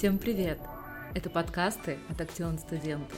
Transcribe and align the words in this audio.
Всем 0.00 0.16
привет! 0.16 0.58
Это 1.14 1.28
подкасты 1.28 1.98
от 2.08 2.18
Актион 2.22 2.58
Студента. 2.58 3.14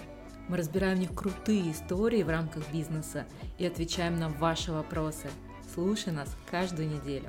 Мы 0.49 0.57
разбираем 0.57 0.97
в 0.97 0.99
них 0.99 1.15
крутые 1.15 1.71
истории 1.71 2.25
в 2.25 2.29
рамках 2.29 2.69
бизнеса 2.73 3.25
и 3.57 3.65
отвечаем 3.65 4.19
на 4.19 4.29
ваши 4.29 4.73
вопросы. 4.73 5.31
Слушай 5.73 6.13
нас 6.13 6.37
каждую 6.51 6.89
неделю. 6.89 7.29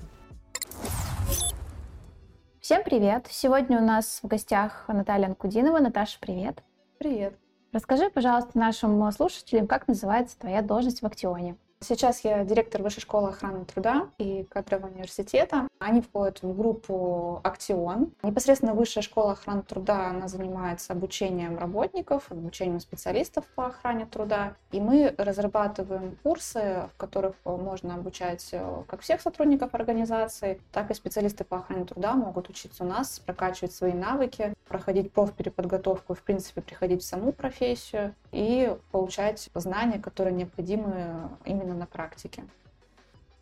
Всем 2.62 2.84
привет! 2.84 3.28
Сегодня 3.29 3.79
у 3.79 3.86
нас 3.86 4.21
в 4.23 4.27
гостях 4.27 4.86
Наталья 4.88 5.27
Анкудинова. 5.27 5.77
Наташа, 5.77 6.17
привет! 6.20 6.63
Привет! 6.97 7.38
Расскажи, 7.71 8.09
пожалуйста, 8.09 8.57
нашим 8.57 9.11
слушателям, 9.11 9.67
как 9.67 9.88
называется 9.88 10.35
твоя 10.39 10.63
должность 10.63 11.04
в 11.04 11.05
Актионе. 11.05 11.57
Сейчас 11.84 12.23
я 12.23 12.45
директор 12.45 12.81
Высшей 12.81 13.02
школы 13.02 13.29
охраны 13.29 13.66
труда 13.66 14.07
и 14.18 14.43
кадрового 14.45 14.88
университета. 14.88 15.68
Они 15.79 15.99
входят 15.99 16.41
в 16.41 16.55
группу 16.55 17.41
«Актион». 17.43 18.13
Непосредственно 18.23 18.73
Высшая 18.73 19.02
школа 19.02 19.34
охраны 19.34 19.63
труда, 19.63 20.08
она 20.08 20.30
занимается 20.30 20.94
обучением 20.94 21.58
работников, 21.58 22.31
обучением 22.31 22.80
специалистов 22.80 23.44
по 23.55 23.66
охране 23.66 24.05
труда. 24.05 24.55
И 24.72 24.80
мы 24.80 25.13
разрабатываем 25.17 26.17
курсы, 26.23 26.88
в 26.94 26.98
которых 26.98 27.35
можно 27.44 27.95
обучать 27.95 28.47
э, 28.53 28.84
как 28.88 29.02
всех 29.02 29.20
сотрудников 29.20 29.75
организации, 29.75 30.61
так 30.72 30.89
и 30.89 30.94
специалисты 30.94 31.44
по 31.44 31.58
охране 31.58 31.84
труда 31.84 32.13
могут 32.13 32.50
учиться 32.50 32.86
у 32.86 32.88
нас, 32.88 33.20
прокачивать 33.20 33.73
свои 33.73 33.94
навыки, 33.94 34.53
проходить 34.67 35.12
профпереподготовку, 35.12 36.13
в 36.13 36.22
принципе, 36.22 36.62
приходить 36.62 37.02
в 37.02 37.05
саму 37.05 37.31
профессию 37.31 38.13
и 38.31 38.76
получать 38.91 39.49
знания, 39.53 39.99
которые 39.99 40.34
необходимы 40.34 41.30
именно 41.45 41.73
на 41.73 41.86
практике. 41.86 42.44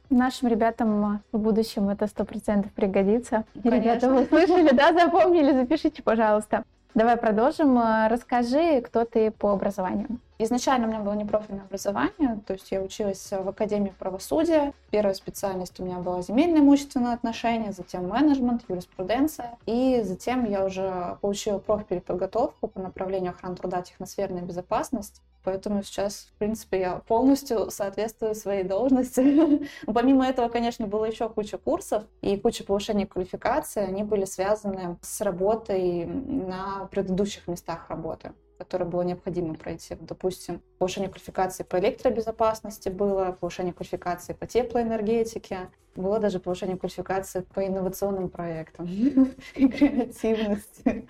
Нашим 0.09 0.49
ребятам 0.49 1.23
в 1.31 1.37
будущем 1.37 1.89
это 1.89 2.07
сто 2.07 2.25
процентов 2.25 2.71
пригодится. 2.73 3.45
Конечно. 3.53 3.69
Ребята, 3.77 4.09
вы 4.09 4.25
слышали, 4.25 4.75
да, 4.75 4.91
запомнили, 4.91 5.53
запишите, 5.53 6.03
пожалуйста. 6.03 6.65
Давай 6.93 7.15
продолжим. 7.15 7.79
Расскажи, 8.09 8.81
кто 8.81 9.05
ты 9.05 9.31
по 9.31 9.51
образованию. 9.53 10.19
Изначально 10.43 10.87
у 10.87 10.89
меня 10.89 11.01
было 11.01 11.13
непрофильное 11.13 11.65
образование, 11.65 12.41
то 12.47 12.53
есть 12.53 12.71
я 12.71 12.81
училась 12.81 13.29
в 13.29 13.47
Академии 13.47 13.93
правосудия. 13.99 14.73
Первая 14.89 15.13
специальность 15.13 15.79
у 15.79 15.83
меня 15.83 15.99
была 15.99 16.23
земельное 16.23 16.61
имущественное 16.61 17.13
отношение, 17.13 17.71
затем 17.71 18.07
менеджмент, 18.07 18.63
юриспруденция. 18.67 19.59
И 19.67 20.01
затем 20.03 20.49
я 20.49 20.65
уже 20.65 21.19
получила 21.21 21.59
профпереподготовку 21.59 22.67
по 22.67 22.79
направлению 22.79 23.33
охраны 23.33 23.55
труда, 23.55 23.83
техносферная 23.83 24.41
безопасность. 24.41 25.21
Поэтому 25.43 25.83
сейчас, 25.83 26.31
в 26.35 26.39
принципе, 26.39 26.79
я 26.79 26.95
полностью 27.07 27.69
соответствую 27.69 28.33
своей 28.33 28.63
должности. 28.63 29.67
Помимо 29.85 30.25
этого, 30.25 30.49
конечно, 30.49 30.87
было 30.87 31.05
еще 31.05 31.29
куча 31.29 31.59
курсов 31.59 32.03
и 32.21 32.35
куча 32.35 32.63
повышения 32.63 33.05
квалификации. 33.05 33.83
Они 33.83 34.03
были 34.03 34.25
связаны 34.25 34.97
с 35.01 35.21
работой 35.21 36.05
на 36.05 36.87
предыдущих 36.89 37.47
местах 37.47 37.87
работы 37.89 38.31
которое 38.61 38.85
было 38.85 39.01
необходимо 39.01 39.55
пройти. 39.55 39.97
Допустим, 39.99 40.61
повышение 40.77 41.09
квалификации 41.09 41.63
по 41.63 41.79
электробезопасности 41.79 42.89
было, 42.89 43.31
повышение 43.31 43.73
квалификации 43.73 44.33
по 44.33 44.45
теплоэнергетике, 44.45 45.71
было 45.95 46.19
даже 46.19 46.39
повышение 46.39 46.77
квалификации 46.77 47.41
по 47.55 47.65
инновационным 47.65 48.29
проектам 48.29 48.85
и 49.55 49.67
креативности. 49.67 51.07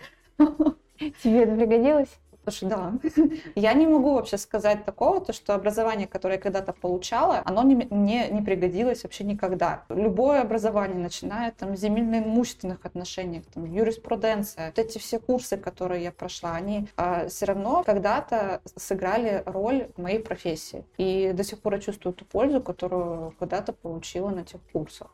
Тебе 1.22 1.44
это 1.44 1.56
пригодилось? 1.58 2.18
Слушай, 2.44 2.70
да. 2.70 2.94
Я 3.56 3.74
не 3.74 3.86
могу 3.86 4.16
вообще 4.16 4.38
сказать 4.38 4.84
такого, 4.84 5.22
то, 5.22 5.32
что 5.32 5.54
образование, 5.54 6.08
которое 6.08 6.36
я 6.36 6.42
когда-то 6.42 6.74
получала, 6.74 7.42
оно 7.46 7.62
не, 7.62 7.76
не, 7.92 8.30
не 8.30 8.42
пригодилось 8.42 9.04
вообще 9.04 9.24
никогда. 9.24 9.84
Любое 9.90 10.42
образование, 10.42 10.98
начиная 10.98 11.52
там, 11.52 11.78
с 11.78 11.80
земельно-имущественных 11.80 12.80
отношений, 12.84 13.44
там, 13.54 13.66
юриспруденция, 13.66 14.68
вот 14.68 14.80
эти 14.80 14.98
все 14.98 15.20
курсы, 15.20 15.58
которые 15.58 16.04
я 16.04 16.12
прошла, 16.12 16.54
они 16.54 16.88
а, 16.98 17.28
все 17.28 17.46
равно 17.46 17.84
когда-то 17.84 18.62
сыграли 18.76 19.44
роль 19.46 19.90
в 19.96 20.02
моей 20.02 20.20
профессии. 20.20 20.84
И 20.98 21.34
до 21.34 21.44
сих 21.44 21.60
пор 21.60 21.76
я 21.76 21.80
чувствую 21.80 22.14
ту 22.14 22.26
пользу, 22.26 22.60
которую 22.62 23.36
когда-то 23.38 23.72
получила 23.74 24.30
на 24.30 24.44
тех 24.44 24.62
курсах. 24.74 25.14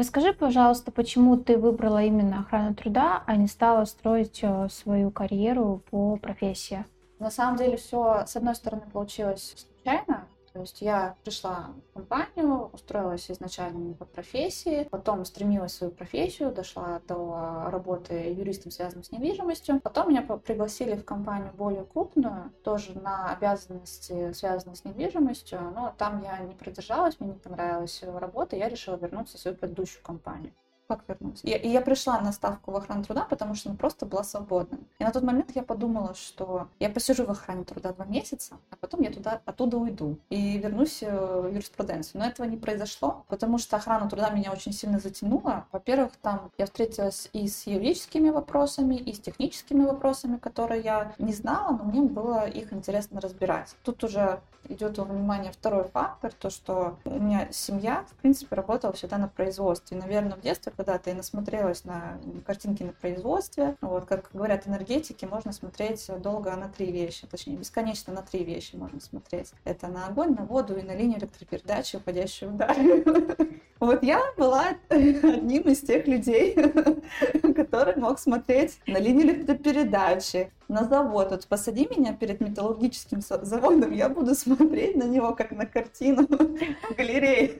Расскажи, 0.00 0.32
пожалуйста, 0.32 0.90
почему 0.90 1.36
ты 1.36 1.58
выбрала 1.58 2.02
именно 2.02 2.40
охрану 2.40 2.74
труда, 2.74 3.22
а 3.26 3.36
не 3.36 3.46
стала 3.46 3.84
строить 3.84 4.40
э, 4.40 4.68
свою 4.70 5.10
карьеру 5.10 5.82
по 5.90 6.16
профессии? 6.16 6.86
На 7.18 7.30
самом 7.30 7.58
деле 7.58 7.76
все, 7.76 8.24
с 8.26 8.34
одной 8.34 8.54
стороны, 8.54 8.84
получилось 8.90 9.54
случайно, 9.58 10.19
то 10.52 10.60
есть 10.60 10.80
я 10.82 11.16
пришла 11.24 11.70
в 11.90 11.94
компанию, 11.94 12.70
устроилась 12.72 13.30
изначально 13.30 13.78
не 13.78 13.94
по 13.94 14.04
профессии, 14.04 14.88
потом 14.90 15.24
стремилась 15.24 15.72
в 15.72 15.76
свою 15.76 15.92
профессию, 15.92 16.52
дошла 16.52 17.00
до 17.06 17.68
работы 17.70 18.14
юристом, 18.14 18.70
связанным 18.70 19.04
с 19.04 19.12
недвижимостью. 19.12 19.80
Потом 19.80 20.10
меня 20.10 20.22
пригласили 20.22 20.96
в 20.96 21.04
компанию 21.04 21.52
более 21.56 21.84
крупную, 21.84 22.52
тоже 22.64 22.98
на 22.98 23.32
обязанности, 23.32 24.32
связанные 24.32 24.76
с 24.76 24.84
недвижимостью, 24.84 25.60
но 25.74 25.94
там 25.96 26.22
я 26.22 26.38
не 26.38 26.54
продержалась, 26.54 27.20
мне 27.20 27.30
не 27.30 27.38
понравилась 27.38 28.02
работа, 28.02 28.56
я 28.56 28.68
решила 28.68 28.96
вернуться 28.96 29.36
в 29.36 29.40
свою 29.40 29.56
предыдущую 29.56 30.02
компанию 30.02 30.52
как 30.96 31.08
вернуться. 31.08 31.46
И, 31.46 31.50
и 31.50 31.68
я 31.68 31.80
пришла 31.80 32.20
на 32.20 32.32
ставку 32.32 32.72
в 32.72 32.76
охрану 32.76 33.04
труда, 33.04 33.26
потому 33.28 33.54
что 33.54 33.70
она 33.70 33.78
просто 33.78 34.06
была 34.06 34.24
свободна. 34.24 34.78
И 34.98 35.04
на 35.04 35.10
тот 35.10 35.22
момент 35.22 35.50
я 35.54 35.62
подумала, 35.62 36.14
что 36.14 36.68
я 36.78 36.90
посижу 36.90 37.24
в 37.24 37.30
охране 37.30 37.64
труда 37.64 37.92
два 37.92 38.04
месяца, 38.04 38.56
а 38.70 38.76
потом 38.76 39.02
я 39.02 39.10
туда, 39.10 39.40
оттуда 39.44 39.78
уйду 39.78 40.18
и 40.28 40.58
вернусь 40.58 41.02
э, 41.02 41.10
в 41.10 41.52
юриспруденцию. 41.52 42.20
Но 42.20 42.28
этого 42.28 42.46
не 42.46 42.56
произошло, 42.56 43.24
потому 43.28 43.58
что 43.58 43.76
охрана 43.76 44.08
труда 44.08 44.30
меня 44.30 44.52
очень 44.52 44.72
сильно 44.72 44.98
затянула. 44.98 45.66
Во-первых, 45.72 46.12
там 46.20 46.50
я 46.58 46.66
встретилась 46.66 47.28
и 47.32 47.48
с 47.48 47.66
юридическими 47.66 48.30
вопросами, 48.30 48.96
и 48.96 49.12
с 49.12 49.20
техническими 49.20 49.84
вопросами, 49.84 50.36
которые 50.36 50.82
я 50.82 51.14
не 51.18 51.32
знала, 51.32 51.76
но 51.76 51.84
мне 51.84 52.02
было 52.02 52.48
их 52.48 52.72
интересно 52.72 53.20
разбирать. 53.20 53.74
Тут 53.82 54.02
уже 54.04 54.40
идет 54.68 54.98
во 54.98 55.04
внимание 55.04 55.52
второй 55.52 55.84
фактор, 55.84 56.32
то, 56.32 56.50
что 56.50 56.98
у 57.04 57.18
меня 57.18 57.48
семья, 57.50 58.04
в 58.08 58.14
принципе, 58.16 58.56
работала 58.56 58.92
всегда 58.92 59.18
на 59.18 59.28
производстве. 59.28 59.96
Наверное, 59.96 60.36
в 60.36 60.40
детстве, 60.40 60.72
когда-то 60.80 61.10
и 61.10 61.14
насмотрелась 61.14 61.84
на 61.84 62.18
картинки 62.46 62.82
на 62.82 62.92
производстве. 62.92 63.76
Вот, 63.82 64.06
как 64.06 64.30
говорят 64.32 64.66
энергетики, 64.66 65.26
можно 65.26 65.52
смотреть 65.52 66.10
долго 66.22 66.54
на 66.56 66.68
три 66.68 66.90
вещи, 66.90 67.26
точнее, 67.26 67.56
бесконечно 67.56 68.12
на 68.14 68.22
три 68.22 68.44
вещи 68.44 68.76
можно 68.76 68.98
смотреть. 69.00 69.52
Это 69.64 69.88
на 69.88 70.06
огонь, 70.06 70.34
на 70.34 70.44
воду 70.44 70.76
и 70.76 70.82
на 70.82 70.94
линию 70.94 71.18
электропередачи, 71.18 71.96
уходящий 71.96 72.46
удар. 72.46 72.76
Вот 73.80 74.02
я 74.02 74.20
была 74.36 74.74
одним 74.90 75.62
из 75.62 75.80
тех 75.80 76.06
людей, 76.06 76.54
который 77.56 77.96
мог 77.96 78.18
смотреть 78.18 78.78
на 78.86 78.98
линию 78.98 79.28
электропередачи, 79.28 80.52
на 80.68 80.84
завод. 80.84 81.30
Вот 81.30 81.46
посади 81.46 81.88
меня 81.90 82.12
перед 82.12 82.40
металлургическим 82.40 83.22
заводом, 83.22 83.92
я 83.92 84.10
буду 84.10 84.34
смотреть 84.34 84.96
на 84.96 85.04
него, 85.04 85.34
как 85.34 85.52
на 85.52 85.64
картину 85.64 86.26
в 86.28 86.94
галерее. 86.94 87.56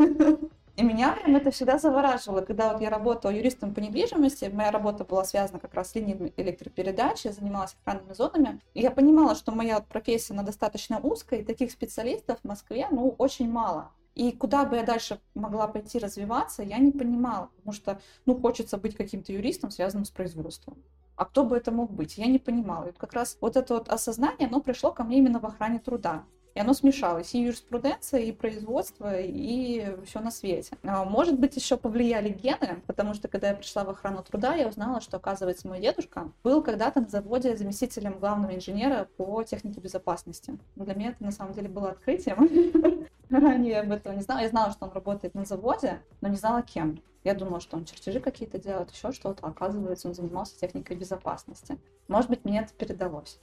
И 0.80 0.82
меня 0.82 1.14
это 1.26 1.50
всегда 1.50 1.78
завораживало, 1.78 2.40
когда 2.40 2.72
вот 2.72 2.80
я 2.80 2.88
работала 2.88 3.30
юристом 3.30 3.74
по 3.74 3.80
недвижимости, 3.80 4.46
моя 4.46 4.70
работа 4.70 5.04
была 5.04 5.24
связана 5.24 5.58
как 5.58 5.74
раз 5.74 5.90
с 5.90 5.94
линией 5.94 6.32
электропередачи, 6.38 7.26
я 7.26 7.34
занималась 7.34 7.76
охранными 7.82 8.14
зонами, 8.14 8.62
и 8.72 8.80
я 8.80 8.90
понимала, 8.90 9.34
что 9.34 9.52
моя 9.52 9.74
вот 9.74 9.88
профессия, 9.88 10.32
она 10.32 10.42
достаточно 10.42 10.98
узкая, 10.98 11.40
и 11.40 11.44
таких 11.44 11.70
специалистов 11.70 12.38
в 12.42 12.48
Москве, 12.48 12.88
ну, 12.90 13.14
очень 13.18 13.50
мало. 13.50 13.90
И 14.14 14.32
куда 14.32 14.64
бы 14.64 14.76
я 14.76 14.82
дальше 14.82 15.20
могла 15.34 15.68
пойти 15.68 15.98
развиваться, 15.98 16.62
я 16.62 16.78
не 16.78 16.92
понимала, 16.92 17.50
потому 17.56 17.74
что, 17.74 18.00
ну, 18.24 18.40
хочется 18.40 18.78
быть 18.78 18.96
каким-то 18.96 19.34
юристом, 19.34 19.70
связанным 19.70 20.06
с 20.06 20.10
производством. 20.10 20.78
А 21.14 21.26
кто 21.26 21.44
бы 21.44 21.58
это 21.58 21.72
мог 21.72 21.90
быть? 21.90 22.16
Я 22.16 22.24
не 22.24 22.38
понимала. 22.38 22.84
И 22.84 22.86
вот 22.86 22.96
как 22.96 23.12
раз 23.12 23.36
вот 23.42 23.58
это 23.58 23.74
вот 23.74 23.90
осознание, 23.90 24.48
оно 24.48 24.62
пришло 24.62 24.92
ко 24.92 25.04
мне 25.04 25.18
именно 25.18 25.40
в 25.40 25.44
охране 25.44 25.78
труда. 25.78 26.24
И 26.54 26.60
оно 26.60 26.74
смешалось, 26.74 27.34
и 27.34 27.42
юриспруденция, 27.42 28.20
и 28.20 28.32
производство, 28.32 29.18
и 29.18 29.96
все 30.04 30.20
на 30.20 30.30
свете. 30.30 30.76
А, 30.82 31.04
может 31.04 31.38
быть, 31.38 31.56
еще 31.56 31.76
повлияли 31.76 32.30
гены, 32.30 32.82
потому 32.86 33.14
что 33.14 33.28
когда 33.28 33.48
я 33.48 33.54
пришла 33.54 33.84
в 33.84 33.90
охрану 33.90 34.22
труда, 34.22 34.54
я 34.54 34.68
узнала, 34.68 35.00
что, 35.00 35.18
оказывается, 35.18 35.68
мой 35.68 35.80
дедушка 35.80 36.32
был 36.42 36.62
когда-то 36.62 37.00
на 37.00 37.08
заводе 37.08 37.56
заместителем 37.56 38.18
главного 38.18 38.54
инженера 38.54 39.08
по 39.16 39.42
технике 39.44 39.80
безопасности. 39.80 40.58
Для 40.76 40.94
меня 40.94 41.10
это, 41.10 41.22
на 41.22 41.32
самом 41.32 41.54
деле, 41.54 41.68
было 41.68 41.90
открытием. 41.90 43.06
Ранее 43.30 43.72
я 43.72 43.80
об 43.82 43.92
этом 43.92 44.16
не 44.16 44.22
знала. 44.22 44.40
Я 44.40 44.48
знала, 44.48 44.72
что 44.72 44.86
он 44.86 44.92
работает 44.92 45.34
на 45.34 45.44
заводе, 45.44 46.02
но 46.20 46.28
не 46.28 46.36
знала, 46.36 46.62
кем. 46.62 47.00
Я 47.22 47.34
думала, 47.34 47.60
что 47.60 47.76
он 47.76 47.84
чертежи 47.84 48.18
какие-то 48.18 48.58
делает, 48.58 48.90
еще 48.90 49.12
что-то. 49.12 49.46
Оказывается, 49.46 50.08
он 50.08 50.14
занимался 50.14 50.58
техникой 50.58 50.96
безопасности. 50.96 51.78
Может 52.08 52.30
быть, 52.30 52.44
мне 52.44 52.60
это 52.60 52.72
передалось. 52.72 53.38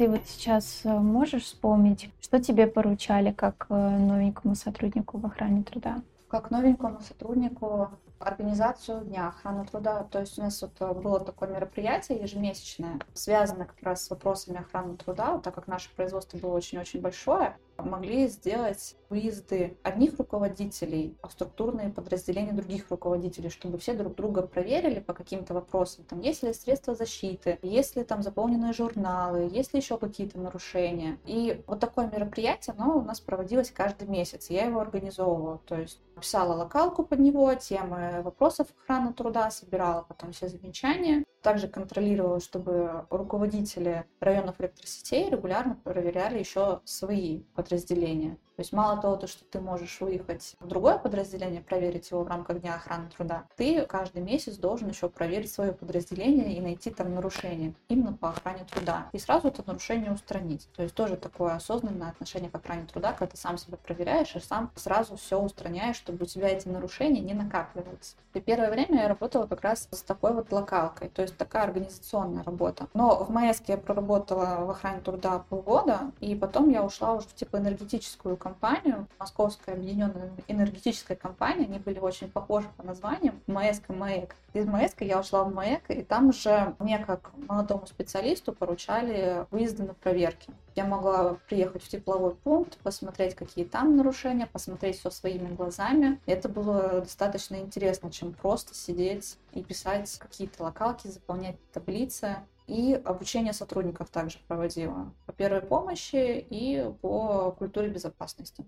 Ты 0.00 0.08
вот 0.08 0.22
сейчас 0.24 0.80
э, 0.84 0.88
можешь 0.88 1.42
вспомнить, 1.42 2.08
что 2.22 2.40
тебе 2.40 2.66
поручали 2.66 3.32
как 3.32 3.66
э, 3.68 3.74
новенькому 3.74 4.54
сотруднику 4.54 5.18
в 5.18 5.26
охране 5.26 5.62
труда? 5.62 6.00
Как 6.30 6.50
новенькому 6.50 7.02
сотруднику 7.02 7.90
организацию 8.18 9.02
Дня 9.04 9.28
охраны 9.28 9.66
труда. 9.66 10.04
То 10.04 10.20
есть 10.20 10.38
у 10.38 10.42
нас 10.42 10.62
вот 10.62 10.72
э, 10.80 10.94
было 10.94 11.20
такое 11.20 11.50
мероприятие 11.50 12.18
ежемесячное, 12.18 12.98
связанное 13.12 13.66
как 13.66 13.82
раз 13.82 14.06
с 14.06 14.08
вопросами 14.08 14.60
охраны 14.60 14.96
труда, 14.96 15.38
так 15.38 15.54
как 15.54 15.66
наше 15.66 15.94
производство 15.94 16.38
было 16.38 16.54
очень-очень 16.54 17.02
большое. 17.02 17.58
Могли 17.82 18.28
сделать 18.28 18.96
выезды 19.08 19.76
одних 19.82 20.18
руководителей 20.18 21.16
в 21.22 21.32
структурные 21.32 21.90
подразделения 21.90 22.52
других 22.52 22.90
руководителей, 22.90 23.50
чтобы 23.50 23.78
все 23.78 23.94
друг 23.94 24.14
друга 24.14 24.42
проверили 24.42 25.00
по 25.00 25.12
каким-то 25.12 25.54
вопросам. 25.54 26.04
Там 26.04 26.20
есть 26.20 26.42
ли 26.42 26.52
средства 26.52 26.94
защиты, 26.94 27.58
есть 27.62 27.96
ли 27.96 28.04
там 28.04 28.22
заполненные 28.22 28.72
журналы, 28.72 29.48
есть 29.52 29.74
ли 29.74 29.80
еще 29.80 29.98
какие-то 29.98 30.38
нарушения. 30.38 31.18
И 31.24 31.62
вот 31.66 31.80
такое 31.80 32.08
мероприятие, 32.08 32.74
оно 32.78 32.98
у 32.98 33.02
нас 33.02 33.20
проводилось 33.20 33.70
каждый 33.70 34.08
месяц. 34.08 34.50
Я 34.50 34.66
его 34.66 34.80
организовывала. 34.80 35.60
То 35.66 35.76
есть 35.76 36.00
писала 36.20 36.54
локалку 36.54 37.02
под 37.02 37.18
него, 37.18 37.52
темы 37.54 38.20
вопросов 38.22 38.68
охраны 38.82 39.12
труда, 39.12 39.50
собирала 39.50 40.02
потом 40.02 40.32
все 40.32 40.48
замечания. 40.48 41.24
Также 41.42 41.68
контролировала, 41.68 42.38
чтобы 42.40 43.06
руководители 43.08 44.04
районов 44.20 44.60
электросетей 44.60 45.30
регулярно 45.30 45.74
проверяли 45.74 46.38
еще 46.38 46.80
свои 46.84 47.42
подразделения. 47.54 48.36
То 48.60 48.62
есть 48.62 48.74
мало 48.74 49.00
того, 49.00 49.16
то, 49.16 49.26
что 49.26 49.42
ты 49.46 49.58
можешь 49.58 50.02
выехать 50.02 50.54
в 50.60 50.66
другое 50.66 50.98
подразделение, 50.98 51.62
проверить 51.62 52.10
его 52.10 52.24
в 52.24 52.28
рамках 52.28 52.60
Дня 52.60 52.74
охраны 52.74 53.08
труда, 53.08 53.44
ты 53.56 53.86
каждый 53.86 54.20
месяц 54.20 54.56
должен 54.56 54.90
еще 54.90 55.08
проверить 55.08 55.50
свое 55.50 55.72
подразделение 55.72 56.52
и 56.54 56.60
найти 56.60 56.90
там 56.90 57.14
нарушение 57.14 57.72
именно 57.88 58.12
по 58.12 58.28
охране 58.28 58.66
труда. 58.70 59.08
И 59.12 59.18
сразу 59.18 59.48
это 59.48 59.62
нарушение 59.66 60.12
устранить. 60.12 60.68
То 60.76 60.82
есть 60.82 60.94
тоже 60.94 61.16
такое 61.16 61.54
осознанное 61.54 62.10
отношение 62.10 62.50
к 62.50 62.54
охране 62.54 62.84
труда, 62.84 63.14
когда 63.14 63.28
ты 63.28 63.38
сам 63.38 63.56
себя 63.56 63.78
проверяешь 63.78 64.36
и 64.36 64.40
сам 64.40 64.70
сразу 64.76 65.16
все 65.16 65.40
устраняешь, 65.40 65.96
чтобы 65.96 66.24
у 66.24 66.26
тебя 66.26 66.48
эти 66.50 66.68
нарушения 66.68 67.22
не 67.22 67.32
накапливались. 67.32 68.14
И 68.34 68.40
первое 68.40 68.70
время 68.70 69.00
я 69.00 69.08
работала 69.08 69.46
как 69.46 69.62
раз 69.62 69.88
с 69.90 70.02
такой 70.02 70.34
вот 70.34 70.52
локалкой, 70.52 71.08
то 71.08 71.22
есть 71.22 71.36
такая 71.38 71.64
организационная 71.64 72.44
работа. 72.44 72.88
Но 72.92 73.24
в 73.24 73.30
Маэске 73.30 73.72
я 73.72 73.78
проработала 73.78 74.66
в 74.66 74.70
охране 74.70 75.00
труда 75.00 75.38
полгода, 75.48 76.12
и 76.20 76.34
потом 76.34 76.68
я 76.68 76.84
ушла 76.84 77.14
уже 77.14 77.26
в 77.26 77.34
типа 77.34 77.56
энергетическую 77.56 78.36
компанию, 78.36 78.49
компанию, 78.50 79.06
Московская 79.18 79.74
объединенная 79.74 80.32
энергетическая 80.48 81.16
компания, 81.16 81.66
они 81.66 81.78
были 81.78 82.00
очень 82.00 82.28
похожи 82.28 82.68
по 82.76 82.82
названиям, 82.82 83.40
МАЭСК 83.46 83.90
и 83.90 83.92
МАЭК. 83.92 84.34
Из 84.54 84.66
МАЭСК 84.66 85.02
я 85.02 85.20
ушла 85.20 85.44
в 85.44 85.54
МАЭК, 85.54 85.82
и 85.90 86.02
там 86.02 86.32
же 86.32 86.74
мне, 86.80 86.98
как 86.98 87.30
молодому 87.48 87.86
специалисту, 87.86 88.52
поручали 88.52 89.46
выезды 89.52 89.84
на 89.84 89.94
проверки. 89.94 90.50
Я 90.74 90.84
могла 90.84 91.36
приехать 91.48 91.84
в 91.84 91.88
тепловой 91.88 92.34
пункт, 92.34 92.76
посмотреть, 92.78 93.36
какие 93.36 93.64
там 93.64 93.96
нарушения, 93.96 94.46
посмотреть 94.46 94.98
все 94.98 95.10
своими 95.10 95.54
глазами. 95.54 96.20
Это 96.26 96.48
было 96.48 97.00
достаточно 97.00 97.56
интересно, 97.56 98.10
чем 98.10 98.32
просто 98.32 98.74
сидеть 98.74 99.38
и 99.52 99.62
писать 99.62 100.18
какие-то 100.18 100.64
локалки, 100.64 101.06
заполнять 101.06 101.56
таблицы. 101.72 102.36
И 102.70 102.94
обучение 103.04 103.52
сотрудников 103.52 104.10
также 104.10 104.38
проводила 104.46 105.12
по 105.26 105.32
первой 105.32 105.60
помощи 105.60 106.46
и 106.50 106.88
по 107.02 107.50
культуре 107.58 107.88
безопасности. 107.88 108.64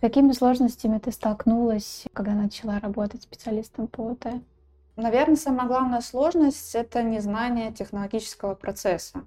Какими 0.00 0.32
сложностями 0.32 0.98
ты 0.98 1.12
столкнулась, 1.12 2.06
когда 2.12 2.32
начала 2.32 2.80
работать 2.80 3.22
специалистом 3.22 3.86
по 3.86 4.10
ОТ? 4.10 4.26
Наверное, 4.96 5.36
самая 5.36 5.68
главная 5.68 6.00
сложность— 6.00 6.74
это 6.74 7.04
незнание 7.04 7.72
технологического 7.72 8.56
процесса. 8.56 9.24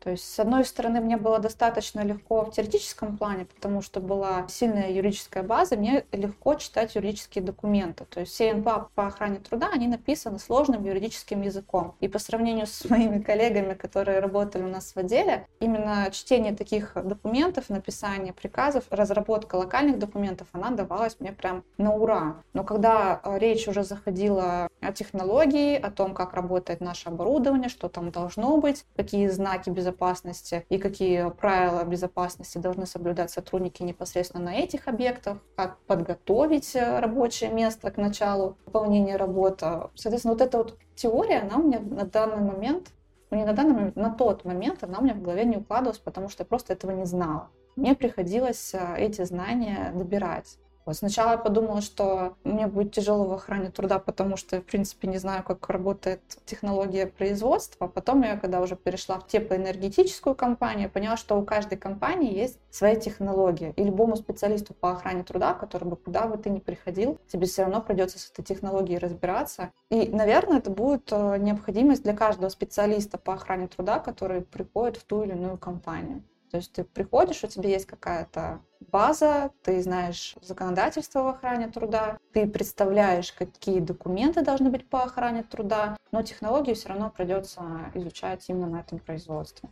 То 0.00 0.10
есть, 0.10 0.24
с 0.32 0.38
одной 0.38 0.64
стороны, 0.64 1.00
мне 1.00 1.16
было 1.16 1.38
достаточно 1.38 2.00
легко 2.00 2.44
в 2.44 2.52
теоретическом 2.52 3.16
плане, 3.16 3.46
потому 3.46 3.82
что 3.82 4.00
была 4.00 4.46
сильная 4.48 4.90
юридическая 4.90 5.42
база, 5.42 5.76
мне 5.76 6.04
легко 6.12 6.54
читать 6.54 6.94
юридические 6.94 7.42
документы. 7.42 8.04
То 8.04 8.20
есть 8.20 8.32
все 8.32 8.54
НПА 8.54 8.88
по 8.94 9.06
охране 9.06 9.38
труда, 9.38 9.70
они 9.72 9.88
написаны 9.88 10.38
сложным 10.38 10.84
юридическим 10.84 11.42
языком. 11.42 11.96
И 12.00 12.08
по 12.08 12.18
сравнению 12.18 12.66
с 12.66 12.84
моими 12.90 13.20
коллегами, 13.20 13.74
которые 13.74 14.20
работали 14.20 14.62
у 14.62 14.68
нас 14.68 14.92
в 14.92 14.96
отделе, 14.96 15.46
именно 15.60 16.08
чтение 16.12 16.54
таких 16.54 16.92
документов, 16.94 17.68
написание 17.68 18.32
приказов, 18.32 18.84
разработка 18.90 19.56
локальных 19.56 19.98
документов, 19.98 20.46
она 20.52 20.70
давалась 20.70 21.16
мне 21.18 21.32
прям 21.32 21.64
на 21.78 21.92
ура. 21.94 22.36
Но 22.52 22.62
когда 22.62 23.20
э, 23.24 23.38
речь 23.38 23.66
уже 23.66 23.82
заходила 23.82 24.68
о 24.80 24.92
технологии, 24.92 25.76
о 25.76 25.90
том, 25.90 26.14
как 26.14 26.34
работает 26.34 26.80
наше 26.80 27.08
оборудование, 27.08 27.68
что 27.68 27.88
там 27.88 28.10
должно 28.10 28.56
быть, 28.58 28.84
какие 28.94 29.26
знаки 29.28 29.70
безопасности 29.70 29.85
безопасности 29.86 30.66
и 30.68 30.78
какие 30.78 31.30
правила 31.30 31.84
безопасности 31.84 32.58
должны 32.58 32.86
соблюдать 32.86 33.30
сотрудники 33.30 33.82
непосредственно 33.82 34.44
на 34.44 34.54
этих 34.54 34.88
объектах, 34.88 35.38
как 35.54 35.78
подготовить 35.86 36.74
э, 36.74 36.98
рабочее 36.98 37.50
место 37.50 37.90
к 37.90 37.96
началу 37.96 38.56
выполнения 38.66 39.16
работы. 39.16 39.66
Соответственно, 39.94 40.34
вот 40.34 40.42
эта 40.42 40.58
вот 40.58 40.78
теория, 40.96 41.40
она 41.40 41.56
у 41.56 41.62
меня 41.62 41.80
на 41.80 42.04
данный 42.04 42.42
момент, 42.42 42.88
ну 43.30 43.38
не 43.38 43.44
на 43.44 43.52
данный 43.52 43.74
момент, 43.74 43.96
на 43.96 44.10
тот 44.10 44.44
момент 44.44 44.82
она 44.82 44.98
у 44.98 45.02
меня 45.02 45.14
в 45.14 45.22
голове 45.22 45.44
не 45.44 45.56
укладывалась, 45.56 45.98
потому 45.98 46.28
что 46.28 46.42
я 46.42 46.46
просто 46.46 46.72
этого 46.72 46.90
не 46.90 47.04
знала. 47.04 47.48
Мне 47.76 47.94
приходилось 47.94 48.74
э, 48.74 48.96
эти 48.98 49.22
знания 49.24 49.92
добирать. 49.94 50.58
Вот 50.86 50.94
сначала 50.94 51.32
я 51.32 51.36
подумала, 51.36 51.80
что 51.80 52.36
мне 52.44 52.68
будет 52.68 52.92
тяжело 52.92 53.24
в 53.24 53.32
охране 53.32 53.70
труда, 53.70 53.98
потому 53.98 54.36
что, 54.36 54.60
в 54.60 54.64
принципе, 54.64 55.08
не 55.08 55.18
знаю, 55.18 55.42
как 55.42 55.68
работает 55.68 56.20
технология 56.44 57.08
производства. 57.08 57.88
Потом 57.88 58.22
я, 58.22 58.36
когда 58.36 58.60
уже 58.60 58.76
перешла 58.76 59.18
в 59.18 59.26
теплоэнергетическую 59.26 60.36
компанию, 60.36 60.88
поняла, 60.88 61.16
что 61.16 61.36
у 61.36 61.44
каждой 61.44 61.76
компании 61.76 62.32
есть 62.32 62.60
своя 62.70 62.94
технология. 62.94 63.72
И 63.74 63.82
любому 63.82 64.14
специалисту 64.14 64.74
по 64.74 64.92
охране 64.92 65.24
труда, 65.24 65.54
который 65.54 65.88
бы 65.88 65.96
куда 65.96 66.28
бы 66.28 66.38
ты 66.38 66.50
ни 66.50 66.60
приходил, 66.60 67.18
тебе 67.26 67.46
все 67.46 67.62
равно 67.62 67.80
придется 67.80 68.20
с 68.20 68.30
этой 68.30 68.44
технологией 68.44 68.98
разбираться. 68.98 69.72
И, 69.90 70.08
наверное, 70.08 70.58
это 70.58 70.70
будет 70.70 71.08
э, 71.10 71.38
необходимость 71.38 72.04
для 72.04 72.14
каждого 72.14 72.48
специалиста 72.48 73.18
по 73.18 73.34
охране 73.34 73.66
труда, 73.66 73.98
который 73.98 74.40
приходит 74.40 74.98
в 74.98 75.04
ту 75.04 75.24
или 75.24 75.32
иную 75.32 75.58
компанию. 75.58 76.22
То 76.50 76.58
есть 76.58 76.72
ты 76.72 76.84
приходишь, 76.84 77.42
у 77.44 77.48
тебя 77.48 77.70
есть 77.70 77.86
какая-то 77.86 78.60
база, 78.80 79.50
ты 79.62 79.82
знаешь 79.82 80.36
законодательство 80.40 81.22
в 81.22 81.28
охране 81.28 81.68
труда, 81.68 82.18
ты 82.32 82.46
представляешь, 82.46 83.32
какие 83.32 83.80
документы 83.80 84.42
должны 84.42 84.70
быть 84.70 84.88
по 84.88 85.02
охране 85.02 85.42
труда, 85.42 85.96
но 86.12 86.22
технологию 86.22 86.76
все 86.76 86.90
равно 86.90 87.10
придется 87.10 87.62
изучать 87.94 88.44
именно 88.48 88.68
на 88.68 88.80
этом 88.80 88.98
производстве. 88.98 89.68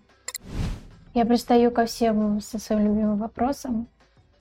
Я 1.15 1.25
пристаю 1.25 1.71
ко 1.71 1.87
всем 1.87 2.41
со 2.41 2.59
своим 2.59 2.87
любимым 2.87 3.19
вопросом. 3.19 3.89